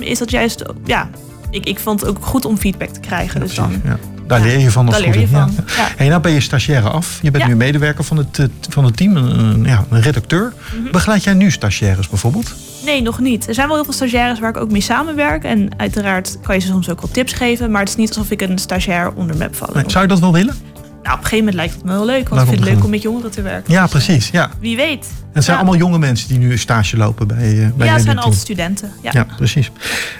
is 0.00 0.18
dat 0.18 0.30
juist, 0.30 0.62
ja, 0.84 1.10
ik, 1.50 1.64
ik 1.66 1.78
vond 1.78 2.00
het 2.00 2.08
ook 2.08 2.18
goed 2.20 2.44
om 2.44 2.56
feedback 2.56 2.88
te 2.88 3.00
krijgen. 3.00 3.40
Ja, 3.40 3.46
dus 3.46 3.54
dan, 3.54 3.80
ja. 3.84 3.98
Daar 4.26 4.40
leer 4.40 4.58
je 4.58 4.70
van. 4.70 4.86
als 4.86 4.96
daar 4.96 5.04
het 5.06 5.14
leer 5.14 5.28
je 5.28 5.36
goed. 5.36 5.54
Ja. 5.76 5.88
Hey, 5.96 6.08
nou 6.08 6.20
ben 6.20 6.32
je 6.32 6.40
stagiaire 6.40 6.88
af. 6.88 7.18
Je 7.22 7.30
bent 7.30 7.46
nu 7.46 7.56
medewerker 7.56 8.04
van 8.04 8.16
het, 8.16 8.48
van 8.68 8.84
het 8.84 8.96
team, 8.96 9.16
een, 9.16 9.64
ja, 9.64 9.84
een 9.90 10.00
redacteur. 10.00 10.52
Mhm. 10.74 10.90
Begeleid 10.90 11.24
jij 11.24 11.34
nu 11.34 11.50
stagiaires 11.50 12.08
bijvoorbeeld? 12.08 12.54
Nee, 12.84 13.02
nog 13.02 13.20
niet. 13.20 13.48
Er 13.48 13.54
zijn 13.54 13.66
wel 13.66 13.76
heel 13.76 13.84
veel 13.84 13.94
stagiaires 13.94 14.38
waar 14.38 14.50
ik 14.50 14.56
ook 14.56 14.70
mee 14.70 14.80
samenwerk. 14.80 15.44
En 15.44 15.68
uiteraard 15.76 16.38
kan 16.42 16.54
je 16.54 16.60
ze 16.60 16.66
soms 16.66 16.90
ook 16.90 17.00
wel 17.00 17.10
tips 17.10 17.32
geven. 17.32 17.70
Maar 17.70 17.80
het 17.80 17.88
is 17.88 17.96
niet 17.96 18.08
alsof 18.08 18.30
ik 18.30 18.40
een 18.40 18.58
stagiair 18.58 19.12
onder 19.14 19.36
me 19.36 19.42
heb 19.42 19.54
vallen. 19.54 19.74
Nee, 19.74 19.84
zou 19.86 20.02
je 20.02 20.08
dat 20.08 20.20
wel 20.20 20.32
willen? 20.32 20.54
Nou, 21.02 21.14
op 21.16 21.24
een 21.24 21.28
gegeven 21.28 21.38
moment 21.38 21.54
lijkt 21.54 21.74
het 21.74 21.84
me 21.84 21.90
heel 21.92 22.04
leuk. 22.04 22.28
Want 22.28 22.40
ik 22.42 22.48
vind 22.48 22.60
het 22.60 22.68
leuk 22.74 22.84
om 22.84 22.90
met 22.90 23.02
jongeren 23.02 23.30
te 23.30 23.42
werken. 23.42 23.72
Ja, 23.72 23.82
Dus, 23.82 23.92
eh, 23.92 24.04
precies. 24.04 24.30
Ja. 24.30 24.50
wie 24.60 24.76
weet. 24.76 25.06
Het 25.32 25.44
zijn 25.44 25.56
Ja. 25.56 25.62
allemaal 25.62 25.80
jonge 25.80 25.98
mensen 25.98 26.28
die 26.28 26.38
nu 26.38 26.58
stage 26.58 26.96
lopen 26.96 27.26
bij, 27.26 27.36
eh 27.62 27.68
bij 27.74 27.86
Ja, 27.86 27.92
het 27.92 28.02
zijn 28.02 28.18
altijd 28.18 28.40
studenten. 28.40 28.92
Ja. 29.02 29.10
Ja, 29.12 29.26
precies. 29.36 29.70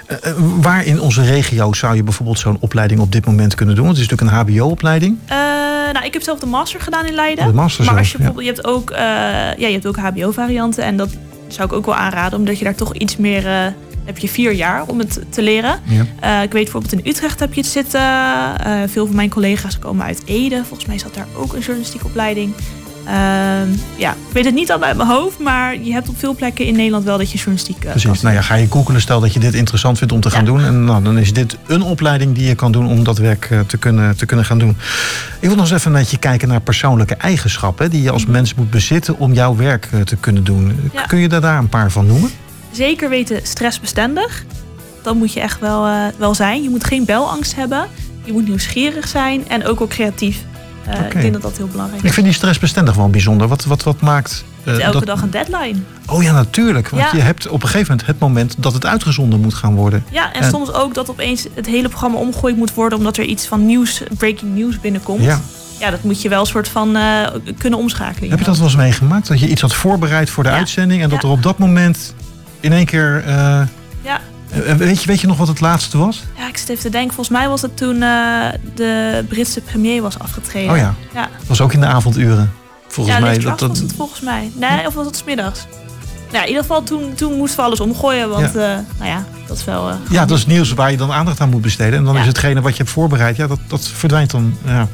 Eh, 0.06 0.32
waar 0.60 0.84
in 0.84 1.00
onze 1.00 1.22
regio 1.22 1.72
zou 1.72 1.96
je 1.96 2.02
bijvoorbeeld 2.02 2.38
zo'n 2.38 2.56
opleiding 2.60 3.00
op 3.00 3.12
dit 3.12 3.26
moment 3.26 3.54
kunnen 3.54 3.75
doen? 3.75 3.84
Want 3.84 3.96
het 3.96 4.06
is 4.06 4.10
natuurlijk 4.12 4.49
een 4.49 4.54
HBO-opleiding. 4.54 5.18
Nou, 5.92 6.04
ik 6.04 6.12
heb 6.12 6.22
zelf 6.22 6.38
de 6.38 6.46
master 6.46 6.80
gedaan 6.80 7.06
in 7.06 7.14
Leiden. 7.14 7.46
De 7.46 7.52
master 7.52 7.84
maar 7.84 7.96
als 7.99 8.12
je 8.12 8.18
ja. 8.18 8.25
bijvoorbeeld, 8.25 8.56
je 8.56 8.62
hebt 8.62 8.75
ook, 8.75 8.90
ja, 9.58 9.66
je 9.66 9.72
hebt 9.72 9.87
ook 9.87 9.96
HBO-varianten. 9.96 10.84
En 10.84 10.96
dat 10.96 11.08
zou 11.49 11.68
ik 11.68 11.75
ook 11.75 11.87
wel 11.87 11.94
aanraden, 11.94 12.38
omdat 12.38 12.58
je 12.58 12.64
daar 12.64 12.75
toch 12.75 12.94
iets 12.94 13.16
meer. 13.16 13.75
Heb 14.10 14.18
je 14.18 14.28
vier 14.28 14.52
jaar 14.52 14.82
om 14.86 14.98
het 14.98 15.20
te 15.28 15.42
leren. 15.42 15.80
Ja. 15.84 16.04
Eh, 16.20 16.42
ik 16.42 16.52
weet 16.52 16.62
bijvoorbeeld 16.62 16.92
in 16.92 17.10
Utrecht 17.10 17.40
heb 17.40 17.54
je 17.54 17.60
het 17.60 17.70
zitten. 17.70 18.00
Eh, 18.00 18.72
veel 18.86 19.06
van 19.06 19.14
mijn 19.14 19.30
collega's 19.30 19.78
komen 19.78 20.06
uit 20.06 20.22
Ede. 20.24 20.56
Volgens 20.64 20.88
mij 20.88 20.98
zat 20.98 21.14
daar 21.14 21.26
ook 21.34 21.52
een 21.52 21.60
journalistieke 21.60 22.06
opleiding. 22.06 22.54
Ehm, 23.04 23.68
ja, 23.96 24.10
ik 24.10 24.32
weet 24.32 24.44
het 24.44 24.54
niet 24.54 24.72
al 24.72 24.82
uit 24.82 24.96
mijn 24.96 25.08
hoofd, 25.08 25.38
maar 25.38 25.80
je 25.80 25.92
hebt 25.92 26.08
op 26.08 26.18
veel 26.18 26.34
plekken 26.34 26.66
in 26.66 26.76
Nederland 26.76 27.04
wel 27.04 27.18
dat 27.18 27.30
je 27.30 27.36
journalistiek 27.36 27.84
uh, 27.84 27.90
Precies. 27.90 28.20
Nou 28.20 28.34
ja, 28.34 28.42
ga 28.42 28.54
je 28.54 28.66
googelen, 28.70 29.00
stel 29.00 29.20
dat 29.20 29.32
je 29.32 29.40
dit 29.40 29.54
interessant 29.54 29.98
vindt 29.98 30.12
om 30.12 30.20
te 30.20 30.30
gaan 30.30 30.44
doen. 30.44 30.64
En 30.64 30.84
nou, 30.84 31.02
dan 31.02 31.18
is 31.18 31.32
dit 31.32 31.56
een 31.66 31.82
opleiding 31.82 32.34
die 32.34 32.46
je 32.46 32.54
kan 32.54 32.72
doen 32.72 32.86
om 32.86 33.04
dat 33.04 33.18
werk 33.18 33.48
uh, 33.52 33.60
te, 33.60 33.76
kunnen, 33.76 34.16
te 34.16 34.26
kunnen 34.26 34.44
gaan 34.44 34.58
doen. 34.58 34.76
Ik 35.40 35.48
wil 35.48 35.56
nog 35.56 35.70
eens 35.70 35.78
even 35.78 35.92
met 35.92 36.10
je 36.10 36.18
kijken 36.18 36.48
naar 36.48 36.60
persoonlijke 36.60 37.14
eigenschappen 37.14 37.90
die 37.90 38.02
je 38.02 38.10
als 38.10 38.26
mens 38.26 38.54
moet 38.54 38.70
bezitten 38.70 39.18
om 39.18 39.32
jouw 39.32 39.56
werk 39.56 39.88
te 40.04 40.16
kunnen 40.16 40.44
doen. 40.44 40.90
Ja. 40.92 41.02
Kun 41.02 41.18
je 41.18 41.28
daar 41.28 41.58
een 41.58 41.68
paar 41.68 41.90
van 41.90 42.06
noemen? 42.06 42.30
Zeker 42.70 43.08
weten 43.08 43.40
stressbestendig. 43.42 44.44
Dat 45.02 45.14
moet 45.14 45.32
je 45.32 45.40
echt 45.40 45.60
wel, 45.60 46.10
wel 46.16 46.34
zijn. 46.34 46.62
Je 46.62 46.70
moet 46.70 46.84
geen 46.84 47.04
belangst 47.04 47.54
hebben. 47.54 47.86
Je 48.24 48.32
moet 48.32 48.48
nieuwsgierig 48.48 49.08
zijn 49.08 49.48
en 49.48 49.66
ook 49.66 49.78
wel 49.78 49.88
creatief. 49.88 50.38
Uh, 50.88 50.94
okay. 50.94 51.06
Ik 51.06 51.20
denk 51.20 51.32
dat 51.32 51.42
dat 51.42 51.56
heel 51.56 51.66
belangrijk 51.66 52.02
is. 52.02 52.08
Ik 52.08 52.14
vind 52.14 52.26
die 52.26 52.34
stressbestendig 52.34 52.94
wel 52.94 53.10
bijzonder. 53.10 53.48
Wat, 53.48 53.64
wat, 53.64 53.82
wat 53.82 54.00
maakt. 54.00 54.44
Uh, 54.64 54.80
elke 54.80 54.98
dat... 54.98 55.06
dag 55.06 55.22
een 55.22 55.30
deadline. 55.30 55.78
Oh 56.06 56.22
ja, 56.22 56.32
natuurlijk. 56.32 56.88
Want 56.88 57.02
ja. 57.02 57.16
je 57.16 57.22
hebt 57.22 57.48
op 57.48 57.62
een 57.62 57.68
gegeven 57.68 57.88
moment 57.88 58.06
het 58.06 58.18
moment 58.18 58.54
dat 58.58 58.72
het 58.72 58.86
uitgezonden 58.86 59.40
moet 59.40 59.54
gaan 59.54 59.74
worden. 59.74 60.04
Ja, 60.10 60.32
en, 60.32 60.42
en, 60.42 60.50
soms 60.50 60.72
ook 60.72 60.94
dat 60.94 61.10
opeens 61.10 61.46
het 61.54 61.66
hele 61.66 61.88
programma 61.88 62.18
omgegooid 62.18 62.56
moet 62.56 62.74
worden 62.74 62.98
omdat 62.98 63.16
er 63.16 63.24
iets 63.24 63.46
van 63.46 63.66
nieuws, 63.66 64.02
breaking 64.18 64.54
news 64.54 64.80
binnenkomt. 64.80 65.22
Ja. 65.22 65.40
Ja, 65.78 65.90
dat 65.90 66.02
moet 66.02 66.22
je 66.22 66.28
wel 66.28 66.40
een 66.40 66.46
soort 66.46 66.68
van 66.68 66.96
uh, 66.96 67.26
kunnen 67.58 67.78
omschakelen. 67.78 68.30
Heb 68.30 68.38
je 68.38 68.44
dat 68.44 68.56
wel 68.56 68.66
eens 68.66 68.76
meegemaakt? 68.76 69.28
Dat 69.28 69.40
je 69.40 69.48
iets 69.48 69.60
had 69.60 69.74
voorbereid 69.74 70.30
voor 70.30 70.42
de 70.42 70.48
ja. 70.48 70.56
uitzending 70.56 71.02
en 71.02 71.08
dat 71.08 71.22
er 71.22 71.28
op 71.28 71.42
dat 71.42 71.58
moment 71.58 72.14
in 72.60 72.72
één 72.72 72.86
keer. 72.86 73.24
ja. 74.02 74.20
Weet 74.76 75.02
je, 75.02 75.06
weet 75.06 75.20
je 75.20 75.26
nog 75.26 75.36
wat 75.36 75.48
het 75.48 75.60
laatste 75.60 75.98
was? 75.98 76.22
Ja, 76.36 76.48
ik 76.48 76.56
zit 76.56 76.68
even 76.68 76.82
te 76.82 76.88
denken. 76.88 77.14
Volgens 77.14 77.38
mij 77.38 77.48
was 77.48 77.62
het 77.62 77.76
toen 77.76 77.94
uh, 77.94 78.46
de 78.74 79.24
Britse 79.28 79.60
premier 79.60 80.02
was 80.02 80.18
afgetreden. 80.18 80.70
Oh 80.70 80.76
ja. 80.76 80.94
ja. 81.14 81.28
Dat 81.38 81.46
was 81.46 81.60
ook 81.60 81.72
in 81.72 81.80
de 81.80 81.86
avonduren. 81.86 82.52
Volgens 82.88 83.16
ja, 83.16 83.22
mij. 83.22 83.38
Dat, 83.38 83.58
dat... 83.58 83.68
was 83.68 83.78
het 83.78 83.92
volgens 83.92 84.20
mij. 84.20 84.52
Nee, 84.54 84.86
of 84.86 84.94
was 84.94 85.06
het 85.06 85.16
smiddags? 85.16 85.66
Nou, 86.30 86.42
in 86.42 86.48
ieder 86.48 86.62
geval, 86.62 86.82
toen, 86.82 87.14
toen 87.14 87.36
moesten 87.36 87.58
we 87.58 87.64
alles 87.64 87.80
omgooien. 87.80 88.28
Want, 88.28 88.52
ja. 88.52 88.76
Uh, 88.76 88.78
nou 88.98 89.10
ja, 89.10 89.24
dat 89.46 89.56
is 89.56 89.64
wel... 89.64 89.90
Ja, 90.10 90.24
dat 90.24 90.38
is 90.38 90.46
nieuws 90.46 90.72
waar 90.72 90.90
je 90.90 90.96
dan 90.96 91.12
aandacht 91.12 91.40
aan 91.40 91.48
moet 91.48 91.60
besteden. 91.60 91.98
En 91.98 92.04
dan 92.04 92.16
is 92.16 92.26
hetgene 92.26 92.60
wat 92.60 92.72
je 92.72 92.78
hebt 92.78 92.90
voorbereid, 92.90 93.36
ja, 93.36 93.46
dat, 93.46 93.58
dat 93.68 93.88
verdwijnt 93.88 94.30
dan... 94.30 94.54
Ja 94.64 94.88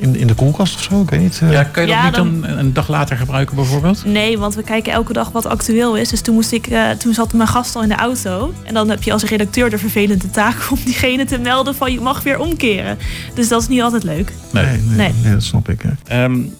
in, 0.00 0.16
in 0.16 0.26
de 0.26 0.34
koelkast 0.34 0.74
of 0.74 0.82
zo? 0.82 1.02
Ik 1.02 1.10
weet 1.10 1.20
niet. 1.20 1.40
Uh... 1.42 1.52
Ja, 1.52 1.64
kun 1.64 1.82
je 1.82 1.88
dat 1.88 1.96
ja, 1.96 2.04
niet 2.04 2.14
dan... 2.14 2.40
dan... 2.40 2.58
een 2.58 2.72
dag 2.72 2.88
later 2.88 3.16
gebruiken 3.16 3.56
bijvoorbeeld? 3.56 4.04
Nee, 4.04 4.38
want 4.38 4.54
we 4.54 4.62
kijken 4.62 4.92
elke 4.92 5.12
dag 5.12 5.30
wat 5.30 5.46
actueel 5.46 5.96
is. 5.96 6.08
Dus 6.08 6.20
toen, 6.20 6.34
moest 6.34 6.52
ik, 6.52 6.70
uh, 6.70 6.90
toen 6.90 7.14
zat 7.14 7.32
mijn 7.32 7.48
gast 7.48 7.76
al 7.76 7.82
in 7.82 7.88
de 7.88 7.94
auto. 7.94 8.52
En 8.64 8.74
dan 8.74 8.88
heb 8.88 9.02
je 9.02 9.12
als 9.12 9.24
redacteur 9.24 9.70
de 9.70 9.78
vervelende 9.78 10.30
taak 10.30 10.56
om 10.70 10.78
diegene 10.84 11.24
te 11.24 11.38
melden 11.38 11.74
van 11.74 11.92
je 11.92 12.00
mag 12.00 12.22
weer 12.22 12.38
omkeren. 12.38 12.98
Dus 13.34 13.48
dat 13.48 13.62
is 13.62 13.68
niet 13.68 13.82
altijd 13.82 14.02
leuk. 14.02 14.32
Nee, 14.50 14.64
nee, 14.64 14.80
nee. 14.80 15.12
nee 15.22 15.32
dat 15.32 15.42
snap 15.42 15.68
ik. 15.68 15.82
Um, 16.12 16.56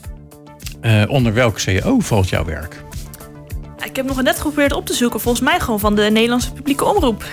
uh, 0.82 1.02
onder 1.08 1.34
welk 1.34 1.58
CEO 1.58 2.00
valt 2.00 2.28
jouw 2.28 2.44
werk? 2.44 2.84
Ik 3.84 3.96
heb 3.96 4.06
nog 4.06 4.22
net 4.22 4.36
geprobeerd 4.36 4.72
op 4.72 4.86
te 4.86 4.94
zoeken. 4.94 5.20
Volgens 5.20 5.44
mij 5.44 5.60
gewoon 5.60 5.80
van 5.80 5.94
de 5.94 6.08
Nederlandse 6.12 6.52
publieke 6.52 6.84
omroep. 6.84 7.24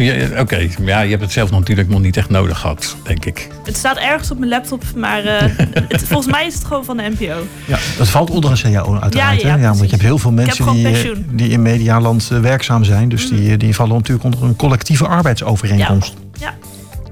Ja, 0.00 0.24
Oké, 0.24 0.40
okay. 0.40 0.70
ja, 0.84 1.00
je 1.00 1.10
hebt 1.10 1.22
het 1.22 1.32
zelf 1.32 1.50
natuurlijk 1.50 1.88
nog 1.88 2.00
niet 2.00 2.16
echt 2.16 2.28
nodig 2.28 2.58
gehad, 2.58 2.96
denk 3.02 3.24
ik. 3.24 3.48
Het 3.64 3.76
staat 3.76 3.96
ergens 3.96 4.30
op 4.30 4.38
mijn 4.38 4.50
laptop, 4.50 4.82
maar 4.96 5.24
uh, 5.24 5.40
het, 5.88 6.02
volgens 6.02 6.32
mij 6.32 6.46
is 6.46 6.54
het 6.54 6.64
gewoon 6.64 6.84
van 6.84 6.96
de 6.96 7.12
NPO. 7.18 7.46
Ja, 7.66 7.78
dat 7.98 8.08
valt 8.08 8.30
onder 8.30 8.50
een 8.50 8.72
CAO 8.72 8.98
uiteraard. 8.98 9.40
Ja, 9.40 9.48
ja, 9.48 9.56
ja, 9.56 9.68
want 9.68 9.80
je 9.80 9.90
hebt 9.90 10.02
heel 10.02 10.18
veel 10.18 10.32
mensen 10.32 10.72
die, 10.72 11.12
die 11.30 11.48
in 11.48 11.62
medialand 11.62 12.28
werkzaam 12.28 12.84
zijn. 12.84 13.08
Dus 13.08 13.30
mm. 13.30 13.36
die, 13.36 13.56
die 13.56 13.74
vallen 13.74 13.94
natuurlijk 13.94 14.24
onder 14.24 14.42
een 14.42 14.56
collectieve 14.56 15.06
arbeidsovereenkomst. 15.06 16.14
Ja. 16.38 16.54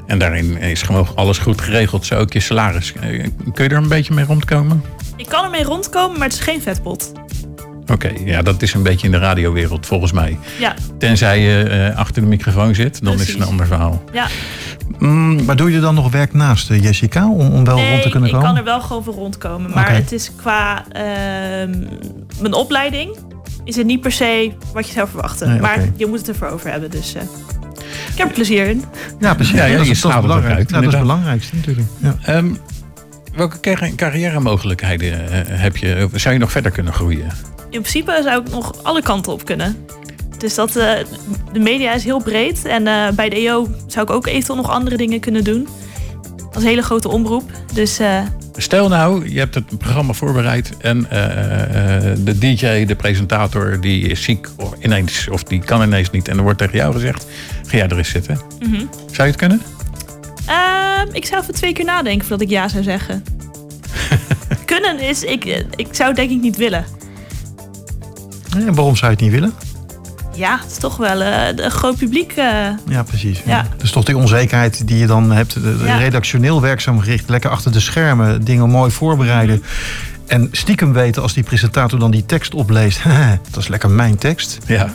En 0.07 0.19
daarin 0.19 0.57
is 0.57 0.83
gewoon 0.83 1.09
alles 1.15 1.39
goed 1.39 1.61
geregeld, 1.61 2.07
zo 2.07 2.19
ook 2.19 2.33
je 2.33 2.41
salaris. 2.41 2.93
Kun 3.55 3.65
je 3.65 3.71
er 3.71 3.73
een 3.73 3.89
beetje 3.89 4.15
mee 4.15 4.25
rondkomen? 4.25 4.83
Ik 5.17 5.29
kan 5.29 5.45
er 5.45 5.51
mee 5.51 5.65
rondkomen, 5.65 6.19
maar 6.19 6.29
het 6.29 6.37
is 6.37 6.45
geen 6.45 6.63
vetpot. 6.63 7.13
Oké, 7.93 8.07
okay, 8.07 8.23
ja, 8.25 8.43
dat 8.43 8.63
is 8.63 8.75
een 8.75 8.83
beetje 8.83 9.07
in 9.07 9.13
de 9.13 9.19
radiowereld 9.19 9.87
volgens 9.87 10.13
mij. 10.13 10.39
Ja. 10.59 10.75
Tenzij 10.99 11.41
je 11.41 11.89
uh, 11.91 11.97
achter 11.97 12.23
de 12.23 12.29
microfoon 12.29 12.75
zit, 12.75 13.05
dan 13.05 13.15
Precies. 13.15 13.29
is 13.29 13.35
het 13.35 13.43
een 13.43 13.49
ander 13.49 13.67
verhaal. 13.67 14.03
Ja. 14.13 14.27
Mm, 14.99 15.45
maar 15.45 15.57
doe 15.57 15.73
je 15.73 15.81
dan 15.81 15.95
nog 15.95 16.11
werk 16.11 16.33
naast 16.33 16.71
uh, 16.71 16.83
Jessica 16.83 17.31
om, 17.31 17.51
om 17.51 17.65
wel 17.65 17.77
nee, 17.77 17.91
rond 17.91 18.03
te 18.03 18.09
kunnen 18.09 18.31
komen? 18.31 18.49
ik 18.49 18.55
kan 18.55 18.65
er 18.65 18.65
wel 18.65 18.81
gewoon 18.81 19.05
voor 19.05 19.15
rondkomen. 19.15 19.71
Maar 19.71 19.85
okay. 19.85 19.97
het 19.97 20.13
is 20.13 20.31
qua 20.37 20.85
uh, 20.89 21.03
mijn 22.41 22.53
opleiding 22.53 23.17
is 23.65 23.77
het 23.77 23.87
niet 23.87 24.01
per 24.01 24.13
se 24.13 24.53
wat 24.73 24.87
je 24.87 24.93
zou 24.93 25.09
verwachten. 25.09 25.49
Nee, 25.49 25.61
maar 25.61 25.85
je 25.97 26.07
moet 26.07 26.19
het 26.19 26.29
ervoor 26.29 26.49
over 26.49 26.71
hebben, 26.71 26.91
dus 26.91 27.15
ik 28.13 28.19
heb 28.19 28.29
er 28.29 28.35
plezier 28.35 28.67
in. 28.67 28.85
Ja, 29.21 29.35
precies. 29.35 29.55
Ja, 29.55 29.65
ja, 29.65 29.77
dat, 29.77 29.87
is, 29.87 30.01
dat, 30.01 30.21
belangrijk. 30.21 30.57
Uit, 30.57 30.71
ja, 30.71 30.77
dat 30.77 30.87
is 30.87 30.93
het 30.93 31.03
belangrijkste 31.03 31.57
natuurlijk. 31.57 31.87
Ja. 31.99 32.37
Um, 32.37 32.59
welke 33.35 33.95
carrière 33.97 34.41
mogelijkheden 34.41 35.19
heb 35.59 35.77
je? 35.77 36.09
Zou 36.15 36.35
je 36.35 36.41
nog 36.41 36.51
verder 36.51 36.71
kunnen 36.71 36.93
groeien? 36.93 37.31
In 37.71 37.81
principe 37.81 38.21
zou 38.23 38.41
ik 38.41 38.51
nog 38.51 38.83
alle 38.83 39.03
kanten 39.03 39.33
op 39.33 39.45
kunnen. 39.45 39.87
Dus 40.39 40.55
dat, 40.55 40.77
uh, 40.77 40.93
de 41.53 41.59
media 41.59 41.93
is 41.93 42.05
heel 42.05 42.23
breed. 42.23 42.65
En 42.65 42.87
uh, 42.87 43.11
bij 43.11 43.29
de 43.29 43.37
EO 43.37 43.69
zou 43.87 44.07
ik 44.07 44.11
ook 44.13 44.27
eventueel 44.27 44.57
nog 44.57 44.71
andere 44.71 44.97
dingen 44.97 45.21
kunnen 45.21 45.45
doen. 45.45 45.69
Dat 46.37 46.57
is 46.57 46.63
een 46.63 46.69
hele 46.69 46.83
grote 46.83 47.09
omroep. 47.09 47.51
Dus, 47.73 48.01
uh... 48.01 48.21
Stel 48.57 48.89
nou, 48.89 49.31
je 49.33 49.39
hebt 49.39 49.55
het 49.55 49.79
programma 49.79 50.13
voorbereid 50.13 50.77
en 50.79 51.07
de 52.25 52.39
DJ, 52.39 52.85
de 52.85 52.95
presentator, 52.97 53.81
die 53.81 54.09
is 54.09 54.23
ziek 54.23 54.49
of 54.57 54.73
ineens, 54.81 55.29
of 55.29 55.43
die 55.43 55.61
kan 55.61 55.83
ineens 55.83 56.11
niet. 56.11 56.29
En 56.29 56.37
er 56.37 56.43
wordt 56.43 56.59
tegen 56.59 56.77
jou 56.77 56.93
gezegd: 56.93 57.27
ga 57.67 57.77
jij 57.77 57.89
er 57.89 57.97
eens 57.97 58.09
zitten. 58.09 58.41
Mm 58.61 58.75
-hmm. 58.75 58.89
Zou 58.91 59.17
je 59.17 59.23
het 59.23 59.37
kunnen? 59.37 59.63
Ehm, 60.47 61.09
ik 61.13 61.27
zou 61.27 61.43
even 61.43 61.55
twee 61.55 61.73
keer 61.73 61.85
nadenken 61.85 62.27
voordat 62.27 62.47
ik 62.47 62.53
ja 62.53 62.69
zou 62.69 62.83
zeggen. 62.83 63.25
kunnen 64.65 65.01
is, 65.01 65.23
ik, 65.23 65.45
ik 65.77 65.89
zou 65.91 66.09
het 66.09 66.17
denk 66.17 66.31
ik 66.31 66.41
niet 66.41 66.57
willen. 66.57 66.85
En 68.67 68.75
waarom 68.75 68.97
zou 68.97 69.11
je 69.11 69.17
het 69.17 69.21
niet 69.21 69.41
willen? 69.41 69.53
Ja, 70.35 70.59
het 70.63 70.71
is 70.71 70.79
toch 70.79 70.97
wel 70.97 71.21
uh, 71.21 71.47
een 71.57 71.71
groot 71.71 71.97
publiek. 71.97 72.37
Uh... 72.37 72.45
Ja, 72.89 73.03
precies. 73.03 73.43
Ja. 73.47 73.67
Dus 73.77 73.91
toch 73.91 74.05
die 74.05 74.17
onzekerheid 74.17 74.87
die 74.87 74.99
je 74.99 75.07
dan 75.07 75.31
hebt. 75.33 75.55
De, 75.55 75.79
de 75.79 75.85
ja. 75.85 75.97
Redactioneel 75.97 76.61
werkzaam 76.61 77.01
gericht. 77.01 77.29
Lekker 77.29 77.51
achter 77.51 77.73
de 77.73 77.81
schermen. 77.81 78.45
Dingen 78.45 78.71
mooi 78.71 78.91
voorbereiden. 78.91 79.57
Mm 79.57 79.63
-hmm. 79.63 80.17
En 80.29 80.49
stiekem 80.53 80.93
weten 80.93 81.23
als 81.23 81.35
die 81.35 81.43
presentator 81.43 81.99
dan 81.99 82.11
die 82.11 82.27
tekst 82.27 82.55
opleest. 82.55 83.01
dat 83.51 83.63
is 83.63 83.69
lekker 83.69 83.91
mijn 83.91 84.19
tekst. 84.19 84.59
Ja. 84.67 84.93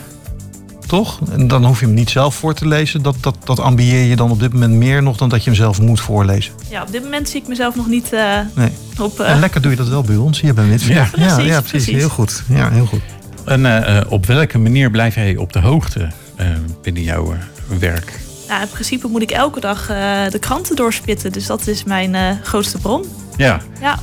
Toch? 0.86 1.20
En 1.30 1.48
dan 1.48 1.64
hoef 1.64 1.80
je 1.80 1.86
hem 1.86 1.94
niet 1.94 2.10
zelf 2.10 2.34
voor 2.34 2.54
te 2.54 2.68
lezen. 2.68 3.02
Dat, 3.02 3.16
dat, 3.20 3.36
dat 3.44 3.60
ambieer 3.60 4.02
je 4.04 4.16
dan 4.16 4.30
op 4.30 4.40
dit 4.40 4.52
moment 4.52 4.72
meer 4.72 5.02
nog 5.02 5.16
dan 5.16 5.28
dat 5.28 5.44
je 5.44 5.50
hem 5.50 5.58
zelf 5.58 5.80
moet 5.80 6.00
voorlezen. 6.00 6.52
Ja, 6.70 6.82
op 6.82 6.92
dit 6.92 7.02
moment 7.02 7.28
zie 7.28 7.40
ik 7.40 7.48
mezelf 7.48 7.76
nog 7.76 7.86
niet 7.86 8.12
uh, 8.12 8.38
nee. 8.54 8.70
op... 8.98 9.20
En 9.20 9.40
lekker 9.40 9.62
doe 9.62 9.70
je 9.70 9.76
dat 9.76 9.88
wel 9.88 10.02
bij 10.02 10.16
ons. 10.16 10.40
Hier 10.40 10.54
bij 10.54 10.64
Mitch. 10.64 10.88
Ja, 10.88 10.94
ja, 10.94 11.08
precies, 11.10 11.36
ja, 11.36 11.42
ja, 11.42 11.60
precies. 11.60 11.70
precies. 11.70 11.94
Heel 11.94 12.08
goed. 12.08 12.42
Ja, 12.48 12.70
heel 12.70 12.86
goed. 12.86 13.00
En 13.44 13.60
uh, 13.60 14.00
op 14.08 14.26
welke 14.26 14.58
manier 14.58 14.90
blijf 14.90 15.14
jij 15.14 15.36
op 15.36 15.52
de 15.52 15.58
hoogte 15.58 16.00
uh, 16.40 16.46
binnen 16.82 17.02
jouw 17.02 17.34
werk? 17.78 18.20
Nou, 18.48 18.62
in 18.62 18.68
principe 18.68 19.08
moet 19.08 19.22
ik 19.22 19.30
elke 19.30 19.60
dag 19.60 19.86
de 20.30 20.38
kranten 20.40 20.76
doorspitten. 20.76 21.32
Dus 21.32 21.46
dat 21.46 21.66
is 21.66 21.84
mijn 21.84 22.40
grootste 22.42 22.78
bron. 22.78 23.04
Ja. 23.36 23.60
ja. 23.80 23.98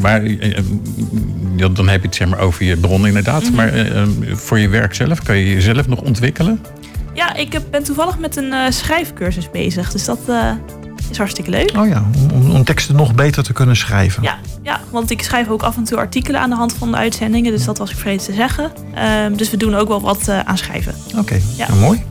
Maar 0.00 0.22
dan 1.72 1.88
heb 1.88 2.00
je 2.00 2.06
het 2.06 2.14
zeg 2.14 2.28
maar 2.28 2.38
over 2.38 2.64
je 2.64 2.76
bron 2.76 3.06
inderdaad. 3.06 3.42
Mm 3.42 3.46
-hmm. 3.46 3.56
Maar 3.56 4.36
voor 4.36 4.58
je 4.58 4.68
werk 4.68 4.94
zelf, 4.94 5.22
kan 5.22 5.36
je 5.36 5.52
jezelf 5.54 5.88
nog 5.88 6.00
ontwikkelen? 6.00 6.60
Ja, 7.14 7.34
ik 7.34 7.60
ben 7.70 7.82
toevallig 7.82 8.18
met 8.18 8.36
een 8.36 8.72
schrijfcursus 8.72 9.50
bezig. 9.50 9.92
Dus 9.92 10.04
dat 10.04 10.20
is 11.10 11.18
hartstikke 11.18 11.50
leuk. 11.50 11.72
Oh 11.76 11.88
ja, 11.88 12.04
om, 12.32 12.50
om, 12.50 12.64
teksten 12.64 12.96
nog 12.96 13.14
beter 13.14 13.42
te 13.42 13.52
kunnen 13.52 13.76
schrijven. 13.76 14.22
Ja, 14.22 14.38
ja, 14.62 14.80
want 14.90 15.10
ik 15.10 15.22
schrijf 15.22 15.48
ook 15.48 15.62
af 15.62 15.76
en 15.76 15.84
toe 15.84 15.98
artikelen 15.98 16.40
aan 16.40 16.50
de 16.50 16.56
hand 16.56 16.72
van 16.72 16.90
de 16.90 16.96
uitzendingen. 16.96 17.52
Dus 17.52 17.64
dat 17.64 17.78
was 17.78 17.90
ik 17.90 17.96
vergeten 17.96 18.26
te 18.26 18.32
zeggen. 18.32 18.72
Um, 19.24 19.36
dus 19.36 19.50
we 19.50 19.56
doen 19.56 19.74
ook 19.74 19.88
wel 19.88 20.00
wat 20.00 20.28
uh, 20.28 20.40
aan 20.40 20.58
schrijven. 20.58 20.94
Oké, 21.08 21.18
okay. 21.18 21.42
ja. 21.56 21.68
nou, 21.68 21.80
mooi. 21.80 22.02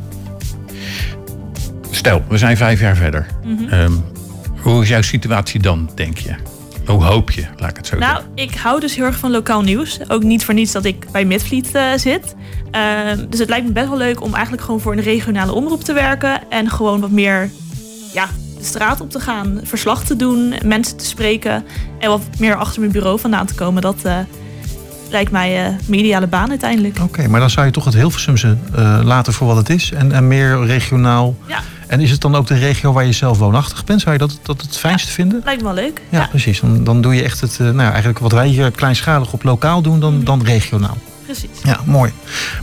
Stel, 1.89 2.23
we 2.27 2.37
zijn 2.37 2.57
vijf 2.57 2.79
jaar 2.79 2.95
verder. 2.95 3.25
Mm 3.43 3.57
-hmm. 3.57 3.79
um, 3.79 4.03
hoe 4.61 4.81
is 4.81 4.89
jouw 4.89 5.01
situatie 5.01 5.61
dan, 5.61 5.89
denk 5.95 6.17
je? 6.17 6.35
Hoe 6.85 7.03
hoop 7.03 7.31
je, 7.31 7.45
laat 7.57 7.69
ik 7.69 7.77
het 7.77 7.87
zo 7.87 7.97
nou, 7.97 8.11
zeggen? 8.11 8.31
Nou, 8.35 8.47
ik 8.47 8.55
hou 8.55 8.79
dus 8.79 8.95
heel 8.95 9.05
erg 9.05 9.17
van 9.17 9.31
lokaal 9.31 9.61
nieuws. 9.61 9.99
Ook 10.07 10.23
niet 10.23 10.45
voor 10.45 10.53
niets 10.53 10.71
dat 10.71 10.85
ik 10.85 11.11
bij 11.11 11.25
Midvliet 11.25 11.75
uh, 11.75 11.93
zit. 11.95 12.35
Uh, 12.71 12.81
dus 13.29 13.39
het 13.39 13.49
lijkt 13.49 13.65
me 13.65 13.71
best 13.71 13.87
wel 13.87 13.97
leuk 13.97 14.21
om 14.21 14.33
eigenlijk 14.33 14.63
gewoon 14.63 14.79
voor 14.79 14.93
een 14.93 15.03
regionale 15.03 15.51
omroep 15.51 15.83
te 15.83 15.93
werken. 15.93 16.49
En 16.49 16.69
gewoon 16.69 16.99
wat 16.99 17.11
meer 17.11 17.49
ja, 18.13 18.27
de 18.65 18.72
straat 18.72 19.01
op 19.01 19.12
te 19.12 19.19
gaan, 19.19 19.60
verslag 19.63 20.03
te 20.03 20.15
doen, 20.15 20.53
mensen 20.63 20.98
te 20.98 21.05
spreken 21.05 21.65
en 22.00 22.10
wat 22.10 22.22
meer 22.38 22.55
achter 22.55 22.79
mijn 22.79 22.91
bureau 22.91 23.19
vandaan 23.19 23.45
te 23.45 23.53
komen. 23.53 23.81
Dat 23.81 23.95
uh, 24.05 24.17
lijkt 25.10 25.31
mij 25.31 25.67
uh, 25.69 25.75
mijn 25.86 26.00
ideale 26.00 26.27
baan 26.27 26.50
uiteindelijk. 26.50 26.95
Oké, 26.95 27.03
okay, 27.03 27.25
maar 27.25 27.39
dan 27.39 27.50
zou 27.50 27.65
je 27.65 27.72
toch 27.72 27.86
het 27.86 27.93
Hilversumse 27.93 28.57
uh, 28.77 29.00
laten 29.03 29.34
voor 29.34 29.48
wat 29.48 29.55
het 29.55 29.69
is 29.69 29.91
en, 29.91 30.12
en 30.12 30.27
meer 30.27 30.65
regionaal. 30.65 31.36
Ja. 31.48 31.60
En 31.88 32.00
is 32.00 32.12
het 32.12 32.22
dan 32.22 32.36
ook 32.36 32.48
de 32.48 32.57
regio 32.57 32.93
waar 32.93 33.05
je 33.05 33.12
zelf 33.12 33.38
woonachtig 33.38 33.84
bent? 33.84 34.01
Zou 34.01 34.13
je 34.13 34.19
dat, 34.19 34.39
dat 34.41 34.62
het 34.62 34.77
fijnst 34.77 35.07
ja, 35.07 35.13
vinden? 35.13 35.41
Lijkt 35.43 35.62
me 35.62 35.67
wel 35.67 35.84
leuk. 35.84 36.01
Ja, 36.10 36.19
ja. 36.19 36.27
precies. 36.27 36.60
Dan, 36.60 36.84
dan 36.84 37.01
doe 37.01 37.15
je 37.15 37.24
echt 37.24 37.41
het, 37.41 37.60
nou 37.60 37.77
ja, 37.77 37.89
eigenlijk 37.89 38.19
wat 38.19 38.31
wij 38.31 38.48
hier 38.48 38.72
kleinschalig 38.72 39.34
op 39.34 39.43
lokaal 39.43 39.81
doen, 39.81 40.00
dan, 40.00 40.13
mm. 40.15 40.24
dan 40.24 40.43
regionaal. 40.43 40.98
Precies. 41.25 41.50
Ja, 41.63 41.79
mooi. 41.86 42.12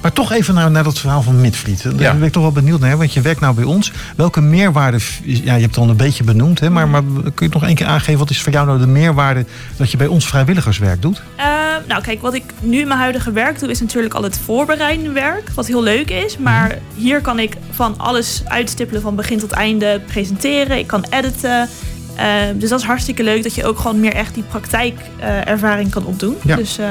Maar 0.02 0.12
toch 0.12 0.32
even 0.32 0.54
naar, 0.54 0.70
naar 0.70 0.84
dat 0.84 0.98
verhaal 0.98 1.22
van 1.22 1.40
Midvliet. 1.40 1.82
Daar 1.82 1.92
Ja. 2.00 2.14
ben 2.14 2.22
ik 2.26 2.32
toch 2.32 2.42
wel 2.42 2.52
benieuwd 2.52 2.80
naar, 2.80 2.96
want 2.96 3.12
je 3.12 3.20
werkt 3.20 3.40
nou 3.40 3.54
bij 3.54 3.64
ons. 3.64 3.92
Welke 4.16 4.40
meerwaarde, 4.40 4.98
ja, 5.24 5.54
je 5.54 5.60
hebt 5.60 5.74
het 5.74 5.84
al 5.84 5.90
een 5.90 5.96
beetje 5.96 6.24
benoemd, 6.24 6.60
hè, 6.60 6.70
maar, 6.70 6.88
maar 6.88 7.02
kun 7.02 7.22
je 7.36 7.44
het 7.44 7.52
nog 7.52 7.64
één 7.64 7.74
keer 7.74 7.86
aangeven, 7.86 8.18
wat 8.18 8.30
is 8.30 8.42
voor 8.42 8.52
jou 8.52 8.66
nou 8.66 8.78
de 8.78 8.86
meerwaarde 8.86 9.44
dat 9.76 9.90
je 9.90 9.96
bij 9.96 10.06
ons 10.06 10.26
vrijwilligerswerk 10.26 11.02
doet? 11.02 11.22
Eh, 11.36 11.46
nou, 11.88 12.02
kijk, 12.02 12.20
wat 12.20 12.34
ik 12.34 12.42
nu 12.60 12.78
in 12.80 12.88
mijn 12.88 13.00
huidige 13.00 13.32
werk 13.32 13.58
doe, 13.58 13.70
is 13.70 13.80
natuurlijk 13.80 14.14
al 14.14 14.22
het 14.22 14.38
voorbereidende 14.44 15.10
werk. 15.12 15.50
Wat 15.54 15.66
heel 15.66 15.82
leuk 15.82 16.10
is. 16.10 16.38
Maar 16.38 16.78
hier 16.94 17.20
kan 17.20 17.38
ik 17.38 17.56
van 17.70 17.98
alles 17.98 18.42
uitstippelen 18.46 19.02
van 19.02 19.16
begin 19.16 19.38
tot 19.38 19.50
einde 19.50 20.00
presenteren. 20.06 20.78
Ik 20.78 20.86
kan 20.86 21.04
editen. 21.10 21.68
Eh, 22.16 22.26
dus 22.54 22.68
dat 22.70 22.80
is 22.80 22.86
hartstikke 22.86 23.22
leuk 23.22 23.42
dat 23.42 23.54
je 23.54 23.64
ook 23.66 23.78
gewoon 23.78 24.00
meer 24.00 24.14
echt 24.14 24.34
die 24.34 24.42
praktijkervaring 24.42 25.90
kan 25.90 26.04
opdoen. 26.06 26.36
Ja. 26.44 26.56
Dus 26.56 26.78
eh, 26.78 26.86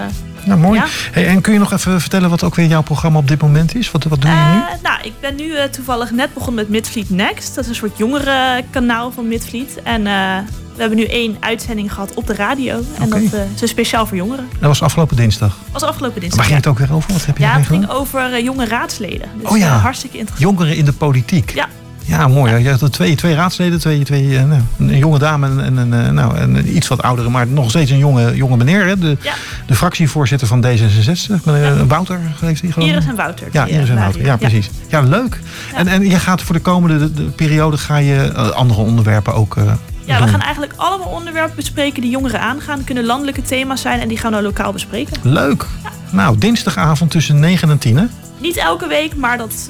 Nou, 0.45 0.59
mooi. 0.59 0.79
Ja. 0.79 0.85
Hey, 1.11 1.27
en 1.27 1.41
kun 1.41 1.53
je 1.53 1.59
nog 1.59 1.73
even 1.73 2.01
vertellen 2.01 2.29
wat 2.29 2.43
ook 2.43 2.55
weer 2.55 2.65
jouw 2.67 2.81
programma 2.81 3.19
op 3.19 3.27
dit 3.27 3.41
moment 3.41 3.75
is? 3.75 3.91
Wat, 3.91 4.03
wat 4.03 4.21
doe 4.21 4.29
je 4.31 4.35
nu? 4.37 4.41
Eh, 4.41 4.83
nou, 4.83 4.99
ik 5.03 5.13
ben 5.19 5.35
nu 5.35 5.55
eh, 5.55 5.63
toevallig 5.69 6.11
net 6.11 6.33
begonnen 6.33 6.63
met 6.63 6.69
Midfleet 6.71 7.09
Next. 7.09 7.55
Dat 7.55 7.63
is 7.63 7.69
een 7.69 7.75
soort 7.75 7.97
jongerenkanaal 7.97 9.11
van 9.11 9.27
Midfleet. 9.27 9.79
En 9.83 10.07
eh, 10.07 10.37
we 10.75 10.79
hebben 10.81 10.97
nu 10.97 11.05
één 11.05 11.37
uitzending 11.39 11.93
gehad 11.93 12.13
op 12.13 12.27
de 12.27 12.33
radio. 12.35 12.81
En 12.99 13.09
dat 13.09 13.19
eh, 13.19 13.61
is 13.61 13.69
speciaal 13.69 14.05
voor 14.05 14.17
jongeren. 14.17 14.47
Dat 14.51 14.67
was 14.67 14.81
afgelopen 14.81 15.15
dinsdag. 15.15 15.57
was 15.71 15.83
afgelopen 15.83 16.19
dinsdag. 16.21 16.39
Waar 16.39 16.51
ging 16.51 16.63
ja. 16.63 16.69
het 16.69 16.79
ook 16.79 16.87
weer 16.87 16.97
over? 16.97 17.13
Wat 17.13 17.25
heb 17.25 17.37
je 17.37 17.43
Ja, 17.43 17.57
het 17.57 17.67
ging 17.67 17.89
over 17.89 18.33
eh, 18.33 18.43
jonge 18.43 18.65
raadsleden. 18.65 19.29
Dus 19.41 19.49
Oh 19.49 19.57
ja. 19.57 19.65
eh, 19.75 19.81
hartstikke 19.81 20.17
interessant. 20.17 20.49
Jongeren 20.57 20.77
in 20.77 20.85
de 20.85 20.93
politiek. 20.93 21.51
Ja. 21.55 21.67
Ja, 22.03 22.27
mooi. 22.27 22.51
hè. 22.51 22.57
Je 22.57 22.69
had 22.69 22.81
er 22.81 22.91
twee, 22.91 23.15
twee 23.15 23.35
raadsleden, 23.35 23.79
twee, 23.79 24.03
twee, 24.03 24.37
eh, 24.37 24.43
nou, 24.43 24.61
een 24.77 24.97
jonge 24.97 25.19
dame 25.19 25.47
en, 25.47 25.59
en, 25.63 25.77
een, 25.77 25.93
eh, 25.93 26.09
nou, 26.11 26.37
en 26.37 26.55
een 26.55 26.75
iets 26.75 26.87
wat 26.87 27.01
oudere, 27.01 27.29
maar 27.29 27.47
nog 27.47 27.69
steeds 27.69 27.91
een 27.91 27.97
jonge, 27.97 28.35
jonge 28.35 28.57
meneer. 28.57 28.85
Hè? 28.85 28.97
De, 28.97 29.17
Ja. 29.21 29.33
de 29.65 29.75
fractievoorzitter 29.75 30.47
van 30.47 30.65
D66, 30.65 31.43
meneer 31.43 31.63
Ja. 31.75 31.85
Wouter, 31.85 32.19
heeft 32.39 32.61
hij 32.61 32.71
geloof 32.71 32.87
ik? 32.89 32.93
Iris 32.93 33.05
en 33.09 33.15
Wouter. 33.15 33.47
Ja, 33.51 33.65
Iris 33.65 33.89
en 33.89 33.95
eh, 33.95 34.01
Wouter. 34.01 34.25
Ja, 34.25 34.37
precies. 34.37 34.69
Ja, 34.87 35.01
leuk. 35.01 35.39
Ja. 35.71 35.77
En, 35.77 35.87
en 35.87 36.09
je 36.09 36.19
gaat 36.19 36.41
voor 36.41 36.55
de 36.55 36.61
komende 36.61 36.97
de, 36.97 37.13
de 37.13 37.23
periode 37.29 37.77
ga 37.77 37.97
je 37.97 38.15
eh, 38.35 38.49
andere 38.49 38.81
onderwerpen 38.81 39.33
ook 39.33 39.57
eh, 39.57 39.63
Ja, 40.05 40.23
we 40.23 40.27
gaan 40.27 40.41
eigenlijk 40.41 40.73
allemaal 40.75 41.07
onderwerpen 41.07 41.55
bespreken 41.55 42.01
die 42.01 42.11
jongeren 42.11 42.41
aangaan. 42.41 42.77
Het 42.77 42.85
kunnen 42.85 43.05
landelijke 43.05 43.41
thema's 43.41 43.81
zijn 43.81 43.99
en 43.99 44.07
die 44.07 44.17
gaan 44.17 44.31
we 44.33 44.41
lokaal 44.41 44.71
bespreken. 44.71 45.17
Leuk. 45.21 45.65
Nou, 46.09 46.37
dinsdagavond 46.37 47.11
tussen 47.11 47.39
9 47.39 47.69
en 47.69 47.77
10, 47.77 47.97
hè? 47.97 48.05
Niet 48.37 48.57
elke 48.57 48.87
week, 48.87 49.15
maar 49.15 49.37
dat 49.37 49.69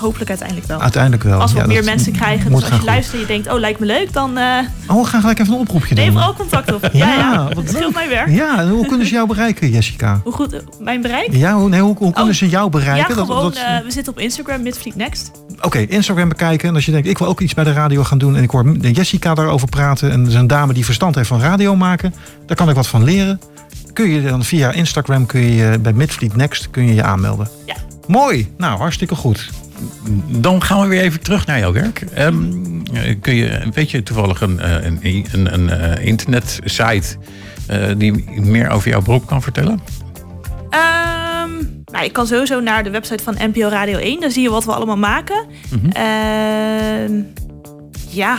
hopelijk 0.00 0.28
uiteindelijk 0.30 0.66
wel. 0.68 0.80
Uiteindelijk 0.80 1.22
wel. 1.22 1.40
Als 1.40 1.52
we 1.52 1.58
Ja, 1.58 1.66
meer 1.66 1.76
dat 1.76 1.84
mensen 1.84 2.12
krijgen, 2.12 2.50
dus 2.52 2.70
als 2.70 2.78
je 2.78 2.84
luistert 2.84 3.14
en 3.14 3.20
je 3.20 3.26
denkt, 3.26 3.52
oh 3.52 3.58
lijkt 3.58 3.80
me 3.80 3.86
leuk, 3.86 4.12
dan 4.12 4.38
eh 4.38 4.58
Oh, 4.86 5.02
we 5.02 5.04
gaan 5.08 5.20
gelijk 5.20 5.38
even 5.38 5.52
een 5.54 5.58
oproepje 5.60 5.94
neem 5.94 6.04
doen. 6.04 6.12
vooral 6.14 6.34
contact 6.34 6.72
op. 6.74 6.88
Ja, 6.92 7.06
Ja, 7.06 7.14
ja, 7.14 7.42
wat 7.54 7.64
scheelt 7.68 7.84
leuk. 7.84 7.94
mijn 7.94 8.08
werk. 8.08 8.28
Ja, 8.30 8.58
en 8.58 8.68
hoe 8.68 8.86
kunnen 8.86 9.06
ze 9.06 9.12
jou 9.12 9.26
bereiken, 9.26 9.70
Jessica? 9.70 10.20
Hoe 10.24 10.32
goed, 10.32 10.52
eh, 10.52 10.60
mijn 10.80 11.00
bereik? 11.02 11.28
Ja, 11.32 11.54
hoe, 11.54 11.68
nee, 11.68 11.80
hoe, 11.80 11.96
hoe 11.98 12.12
kunnen 12.12 12.32
Oh, 12.32 12.38
ze 12.38 12.48
jou 12.48 12.70
bereiken? 12.70 13.08
Ja, 13.08 13.14
Dat- 13.14 13.26
gewoon, 13.26 13.42
dat- 13.42 13.54
eh, 13.56 13.78
we 13.84 13.90
zitten 13.90 14.12
op 14.12 14.18
Instagram, 14.18 14.62
Midfleet 14.62 14.96
Next. 14.96 15.30
Oké, 15.60 15.78
Instagram 15.78 16.28
bekijken. 16.28 16.68
En 16.68 16.74
als 16.74 16.84
je 16.86 16.92
denkt, 16.92 17.08
ik 17.08 17.18
wil 17.18 17.26
ook 17.28 17.40
iets 17.40 17.54
bij 17.54 17.64
de 17.64 17.72
radio 17.72 18.04
gaan 18.04 18.18
doen. 18.18 18.36
En 18.36 18.42
ik 18.42 18.50
hoor 18.50 18.76
Jessica 18.78 19.34
daarover 19.34 19.68
praten. 19.68 20.10
En 20.10 20.20
er 20.22 20.28
is 20.28 20.34
een 20.34 20.46
dame 20.46 20.72
die 20.72 20.84
verstand 20.84 21.14
heeft 21.14 21.28
van 21.28 21.40
radio 21.40 21.76
maken. 21.76 22.14
Daar 22.46 22.56
kan 22.56 22.68
ik 22.68 22.74
wat 22.74 22.86
van 22.86 23.04
leren. 23.04 23.40
Kun 23.92 24.08
je 24.10 24.22
dan 24.22 24.44
via 24.44 24.72
Instagram 24.72 25.26
kun 25.26 25.40
je 25.40 25.78
bij 25.78 25.92
Midfleet 25.92 26.36
Next 26.36 26.70
kun 26.70 26.86
je, 26.86 26.94
je 26.94 27.02
aanmelden. 27.02 27.48
Ja. 27.66 27.74
Mooi. 28.06 28.52
Nou, 28.56 28.78
hartstikke 28.78 29.14
goed. 29.14 29.50
Dan 30.26 30.62
gaan 30.62 30.80
we 30.80 30.86
weer 30.86 31.00
even 31.00 31.20
terug 31.20 31.46
naar 31.46 31.58
jouw 31.58 31.72
werk. 31.72 32.00
Ehm, 32.00 32.34
kun 33.20 33.34
je, 33.34 33.62
weet 33.72 33.90
je 33.90 34.02
toevallig 34.02 34.40
een, 34.40 34.60
eh, 34.60 34.84
een, 34.84 34.98
een, 35.02 35.54
een 35.54 35.70
eh, 35.70 36.06
internetsite 36.06 37.16
eh, 37.66 37.88
die 37.96 38.40
meer 38.40 38.70
over 38.70 38.90
jouw 38.90 39.02
beroep 39.02 39.26
kan 39.26 39.42
vertellen? 39.42 39.80
Ehm, 40.70 41.50
nou, 41.84 42.04
ik 42.04 42.12
kan 42.12 42.26
sowieso 42.26 42.60
naar 42.60 42.84
de 42.84 42.90
website 42.90 43.22
van 43.22 43.36
NPO 43.38 43.68
Radio 43.68 43.98
1. 43.98 44.20
Daar 44.20 44.30
zie 44.30 44.42
je 44.42 44.50
wat 44.50 44.64
we 44.64 44.72
allemaal 44.72 44.96
maken. 44.96 45.46
Mhm. 45.70 45.90
Ehm, 45.90 47.22
ja. 48.08 48.38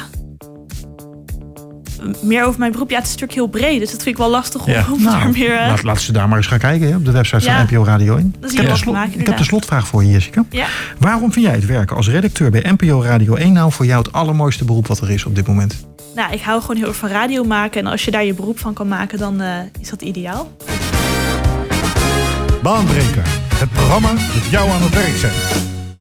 Meer 2.21 2.45
over 2.45 2.59
mijn 2.59 2.71
beroep. 2.71 2.89
Ja, 2.89 2.95
het 2.97 3.05
is 3.05 3.11
natuurlijk 3.11 3.39
heel 3.39 3.47
breed. 3.47 3.79
Dus 3.79 3.91
dat 3.91 4.03
vind 4.03 4.15
ik 4.15 4.17
wel 4.17 4.29
lastig 4.29 4.65
om, 4.65 4.71
Ja. 4.71 4.85
om 4.91 5.03
daar 5.03 5.29
meer... 5.29 5.57
eh, 5.57 5.67
laat, 5.67 5.83
laat 5.83 6.01
ze 6.01 6.11
daar 6.11 6.27
maar 6.27 6.37
eens 6.37 6.47
gaan 6.47 6.59
kijken 6.59 6.87
hè, 6.89 6.95
op 6.95 7.05
de 7.05 7.11
website 7.11 7.43
Ja. 7.45 7.55
van 7.55 7.65
NPO 7.75 7.83
Radio 7.83 8.15
1. 8.15 8.35
Dan 8.39 8.49
Ik 8.51 8.57
heb, 8.57 8.75
slot- 8.75 8.93
maken, 8.95 9.19
ik 9.19 9.27
heb 9.27 9.37
de 9.37 9.43
slotvraag 9.43 9.87
voor 9.87 10.03
je, 10.03 10.11
Jessica. 10.11 10.45
Ja. 10.49 10.65
Waarom 10.99 11.31
vind 11.33 11.45
jij 11.45 11.53
het 11.55 11.65
werken 11.65 11.95
als 11.95 12.09
redacteur 12.09 12.51
bij 12.51 12.65
NPO 12.77 13.01
Radio 13.01 13.35
1 13.35 13.53
nou 13.53 13.71
voor 13.71 13.85
jou 13.85 13.99
het 14.03 14.11
allermooiste 14.13 14.65
beroep 14.65 14.87
wat 14.87 14.99
er 14.99 15.09
is 15.11 15.25
op 15.25 15.35
dit 15.35 15.47
moment? 15.47 15.85
Nou, 16.15 16.33
ik 16.33 16.41
hou 16.41 16.61
gewoon 16.61 16.75
heel 16.77 16.87
erg 16.87 16.95
van 16.95 17.09
radio 17.09 17.43
maken. 17.43 17.81
En 17.81 17.87
als 17.87 18.05
je 18.05 18.11
daar 18.11 18.25
je 18.25 18.33
beroep 18.33 18.59
van 18.59 18.73
kan 18.73 18.87
maken, 18.87 19.17
dan 19.17 19.41
eh, 19.41 19.47
is 19.79 19.89
dat 19.89 20.01
ideaal. 20.01 20.51
Baanbreker, 22.63 23.23
het 23.55 23.71
programma 23.71 24.09
dat 24.09 24.45
jou 24.49 24.69
aan 24.69 24.81
het 24.81 24.93
werk 24.93 25.15
zet. 25.17 25.31